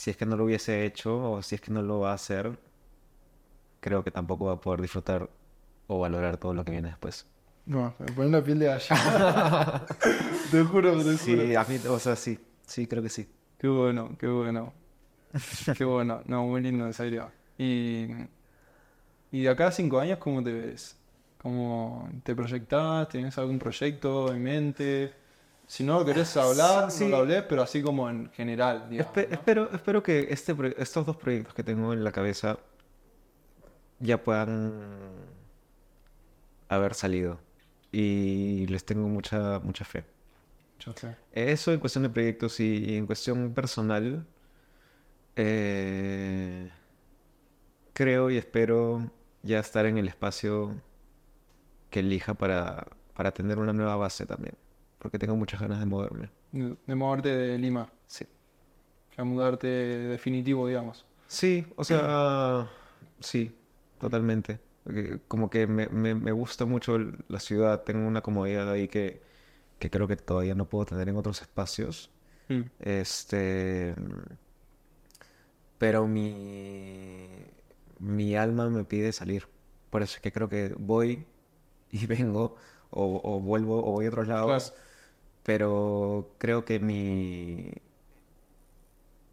[0.00, 2.14] Si es que no lo hubiese hecho, o si es que no lo va a
[2.14, 2.58] hacer,
[3.80, 5.28] creo que tampoco va a poder disfrutar
[5.88, 7.26] o valorar todo lo que viene después.
[7.66, 9.84] No, me pone la piel de gallina.
[10.50, 11.18] te juro, te juro.
[11.18, 12.38] Sí, a mí, o sea, sí.
[12.66, 13.28] Sí, creo que sí.
[13.58, 14.72] Qué bueno, qué bueno.
[15.76, 16.22] Qué bueno.
[16.24, 17.30] No, muy lindo, en serio.
[17.58, 18.06] Y,
[19.30, 20.96] y de acá a cinco años, ¿cómo te ves?
[21.42, 23.06] ¿Cómo te proyectás?
[23.10, 25.19] ¿Tienes algún proyecto en mente?
[25.70, 27.04] Si no lo querés hablar, Sí.
[27.04, 29.34] no lo hablés, pero así como en general, digamos, Espe- ¿no?
[29.34, 30.52] espero, espero que este,
[30.82, 32.58] estos dos proyectos que tengo en la cabeza
[34.00, 34.72] ya puedan
[36.68, 37.38] haber salido.
[37.92, 40.04] Y les tengo mucha, mucha fe.
[40.96, 41.14] Sé.
[41.30, 44.26] Eso en cuestión de proyectos y, y en cuestión personal,
[45.36, 46.68] eh,
[47.92, 49.08] creo y espero
[49.44, 50.74] ya estar en el espacio
[51.90, 54.56] que elija para, para tener una nueva base también.
[55.00, 56.30] Porque tengo muchas ganas de moverme.
[56.52, 58.26] De, moverte de Lima, Sí.
[59.16, 61.04] a mudarte definitivo, digamos.
[61.26, 62.68] Sí, o sea,
[63.20, 63.54] sí,
[63.98, 64.60] totalmente.
[64.84, 68.88] Porque Como que me, me- me gusta mucho el- la ciudad, tengo una comodidad ahí
[68.88, 69.22] que,
[69.78, 72.10] que creo que todavía no puedo tener en otros espacios.
[72.48, 72.62] Mm.
[72.80, 73.94] Este,
[75.78, 77.28] pero mi,
[77.98, 79.46] mi alma me pide salir.
[79.90, 81.26] Por eso es que creo que voy
[81.90, 82.56] y vengo,
[82.90, 84.74] o, o vuelvo, o voy a otros lados.
[85.50, 87.72] Pero creo que mi,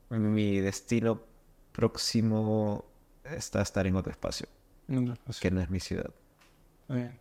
[0.10, 1.22] mi destino
[1.72, 2.86] próximo
[3.24, 4.48] está estar en otro espacio,
[4.88, 6.10] No, que no es mi ciudad.
[6.88, 7.12] Bien.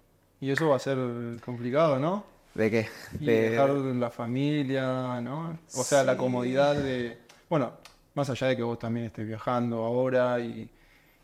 [0.40, 0.97] Y eso va a ser
[1.44, 2.24] complicado, ¿no?
[2.55, 2.88] ¿De qué?
[3.20, 5.59] Y De- dejar la familia, ¿no?
[5.74, 7.18] O sea, la comodidad de...
[7.51, 7.72] Bueno,
[8.14, 10.70] más allá de que vos también estés viajando ahora y,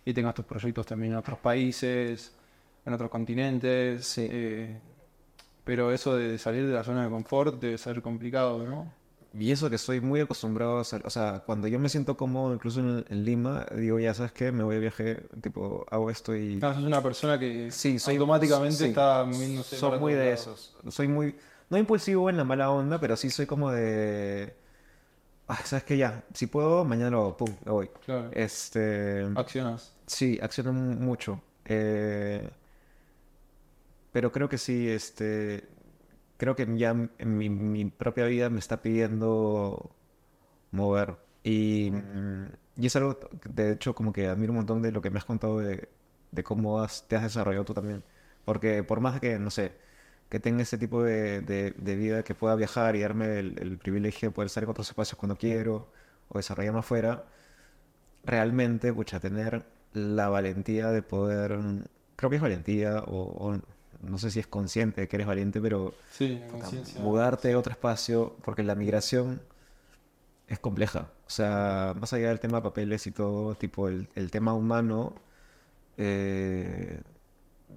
[0.04, 2.36] y tengas tus proyectos también en otros países,
[2.84, 4.04] en otros continentes.
[4.04, 4.28] Sí.
[4.30, 4.78] eh,
[5.64, 8.92] pero eso de salir de la zona de confort debe ser complicado, ¿no?
[9.34, 12.52] Y eso que estoy muy acostumbrado a hacer, o sea, cuando yo me siento cómodo,
[12.52, 16.36] incluso en, en Lima, digo, ya sabes qué, me voy de viaje, tipo, hago esto
[16.36, 16.56] y...
[16.56, 18.84] No, sos una persona que Sí, soy automáticamente sí.
[18.84, 20.76] está moviéndose Soy muy de esos.
[20.90, 21.34] Soy muy,
[21.70, 24.54] no impulsivo en la mala onda, pero sí soy como de...
[25.48, 25.96] Ah, ¿sabes qué?
[25.96, 27.90] Ya, si puedo, mañana lo hago, pum, me voy.
[28.04, 28.30] Claro.
[28.32, 29.26] Este...
[29.34, 29.94] Accionas.
[30.06, 31.40] Sí, acciono mu- mucho.
[31.64, 32.50] Eh,
[34.12, 35.68] pero creo que sí, este,
[36.38, 39.94] creo que ya en mi, mi propia vida me está pidiendo
[40.70, 41.16] mover.
[41.44, 42.46] Y, mm,
[42.76, 45.24] y es algo, de hecho, como que admiro un montón de lo que me has
[45.24, 45.88] contado de,
[46.30, 48.02] de cómo has- te has desarrollado tú también.
[48.44, 49.72] Porque por más que, no sé,
[50.28, 53.78] que tenga ese tipo de, de- de vida, que pueda viajar y darme el, el
[53.78, 55.90] privilegio de poder estar en otros espacios cuando quiero
[56.28, 57.26] o desarrollarme afuera,
[58.24, 61.84] realmente, pucha, tener la valentía de poder, mm,
[62.16, 63.22] creo que es valentía, o,
[63.54, 63.60] o
[64.02, 66.68] no sé si es consciente de que eres valiente, pero Sí, puta,
[67.00, 69.40] mudarte a otro espacio, porque la migración
[70.48, 71.10] es compleja.
[71.26, 75.14] O sea, más allá del tema de papeles y todo, tipo el, el tema humano,
[75.96, 77.00] eh,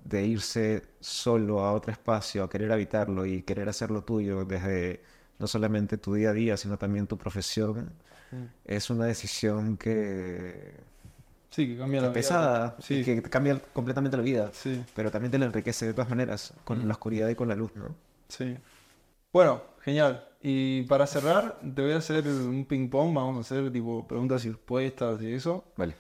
[0.03, 5.01] de irse solo a otro espacio, a querer habitarlo y querer hacerlo tuyo desde
[5.39, 7.91] no solamente tu día a día, sino también tu profesión,
[8.32, 8.45] Mm.
[8.65, 10.73] es una decisión que
[11.56, 12.14] Sí, que cambia la vida.
[12.14, 14.84] pesada, Sí, que te cambia completamente la vida, sí.
[14.93, 16.88] pero también te la enriquece de todas maneras, con Mm.
[16.88, 17.95] la oscuridad y con la luz, ¿no?
[18.28, 18.58] Sí.
[19.32, 20.28] Bueno, genial.
[20.41, 23.14] Y para cerrar, te voy a hacer un ping pong.
[23.16, 25.64] Vamos a hacer tipo preguntas y respuestas y eso.
[25.78, 25.95] Vale.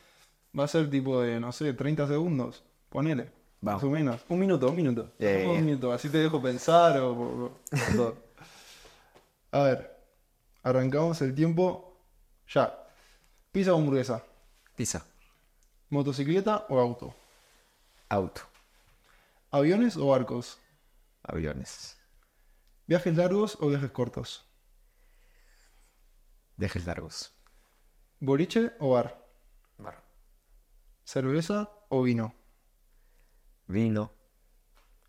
[0.57, 2.63] Va a ser tipo de, no sé, 30 segundos.
[2.89, 3.29] Ponele.
[3.61, 3.81] Vamos.
[3.81, 4.21] Más o menos.
[4.29, 5.11] Un minuto, un minuto.
[5.19, 5.91] Ya, ya, un minuto.
[5.93, 7.51] Así te dejo pensar o, o- o
[7.95, 8.15] todo.
[9.51, 9.95] A ver.
[10.63, 11.97] Arrancamos el tiempo.
[12.53, 12.77] Ya.
[13.51, 14.21] Pizza o hamburguesa.
[14.75, 15.05] Pizza.
[15.89, 17.13] Motocicleta o auto.
[18.09, 18.41] Auto.
[19.51, 20.57] Aviones o barcos.
[21.23, 21.97] Aviones.
[22.87, 24.45] Viajes largos o viajes cortos.
[26.57, 27.31] Viajes largos.
[28.19, 29.15] Boliche o bar.
[29.77, 30.03] Bar.
[31.03, 32.33] Cerveza o vino.
[33.67, 34.11] Vino.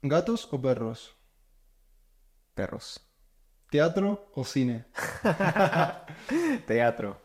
[0.03, 1.16] Gatos o perros.
[2.55, 3.01] Perros.
[3.70, 4.85] Teatro o cine.
[6.66, 7.20] Teatro.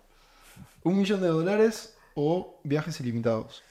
[0.83, 3.63] Un millón de dólares o viajes ilimitados.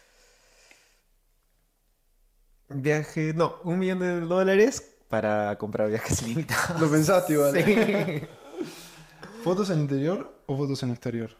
[2.69, 3.35] Viaje.
[3.35, 6.81] No, un millón de dólares para comprar viajes ilimitados.
[6.81, 7.53] Lo pensaste igual.
[7.55, 8.23] Sí.
[9.43, 11.37] ¿Fotos en interior o fotos en exterior?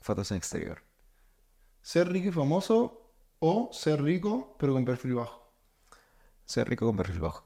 [0.00, 0.82] Fotos en exterior.
[1.82, 5.52] ¿Ser rico y famoso o ser rico pero con perfil bajo?
[6.44, 7.44] Ser rico con perfil bajo.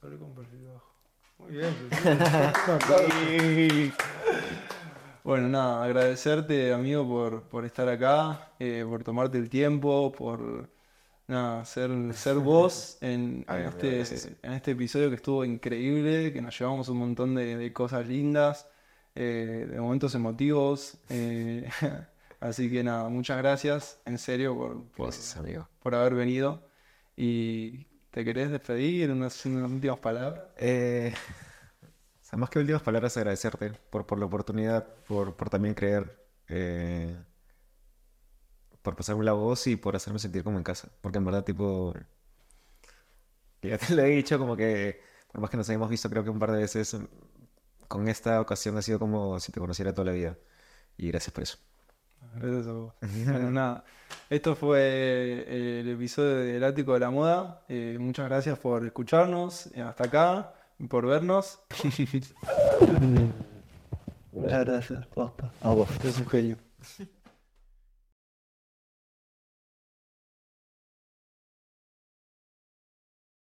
[0.00, 0.92] Ser rico con perfil bajo.
[1.38, 1.74] Muy bien.
[5.24, 10.68] Bueno, nada, agradecerte, amigo, por, por estar acá, eh, por tomarte el tiempo, por
[11.28, 14.36] nada, ser, ser vos en, Ay, en amigo, este, gracias.
[14.42, 18.68] en este episodio que estuvo increíble, que nos llevamos un montón de, de cosas lindas,
[19.14, 20.98] eh, de momentos emotivos.
[21.08, 21.68] eh,
[22.40, 25.68] así que nada, muchas gracias, en serio, por, por, Gracias, amigo.
[25.80, 26.68] por haber venido.
[27.16, 30.44] Y te querés despedir, unas, unas últimas palabras.
[30.56, 31.14] Eh,
[32.32, 36.18] sea, más que últimas palabras, agradecerte por, por la oportunidad, por, por también creer,
[36.48, 37.14] eh,
[38.82, 40.88] por pasarme la voz y por hacerme sentir como en casa.
[41.00, 41.94] Porque en verdad, tipo,
[43.62, 46.30] ya te lo he dicho, como que, por más que nos hayamos visto, creo que
[46.30, 46.96] un par de veces,
[47.88, 50.38] con esta ocasión ha sido como si te conociera toda la vida.
[50.96, 51.58] Y gracias por eso.
[52.34, 52.94] Gracias a vos.
[53.00, 53.84] Bueno, nada.
[54.30, 57.64] Esto fue eh, el episodio del Ático de la Moda.
[57.68, 60.54] Eh, muchas gracias por escucharnos hasta acá,
[60.88, 61.60] por vernos.
[64.32, 65.50] Muchas gracias, posta.
[65.62, 66.56] A vos, es un genio.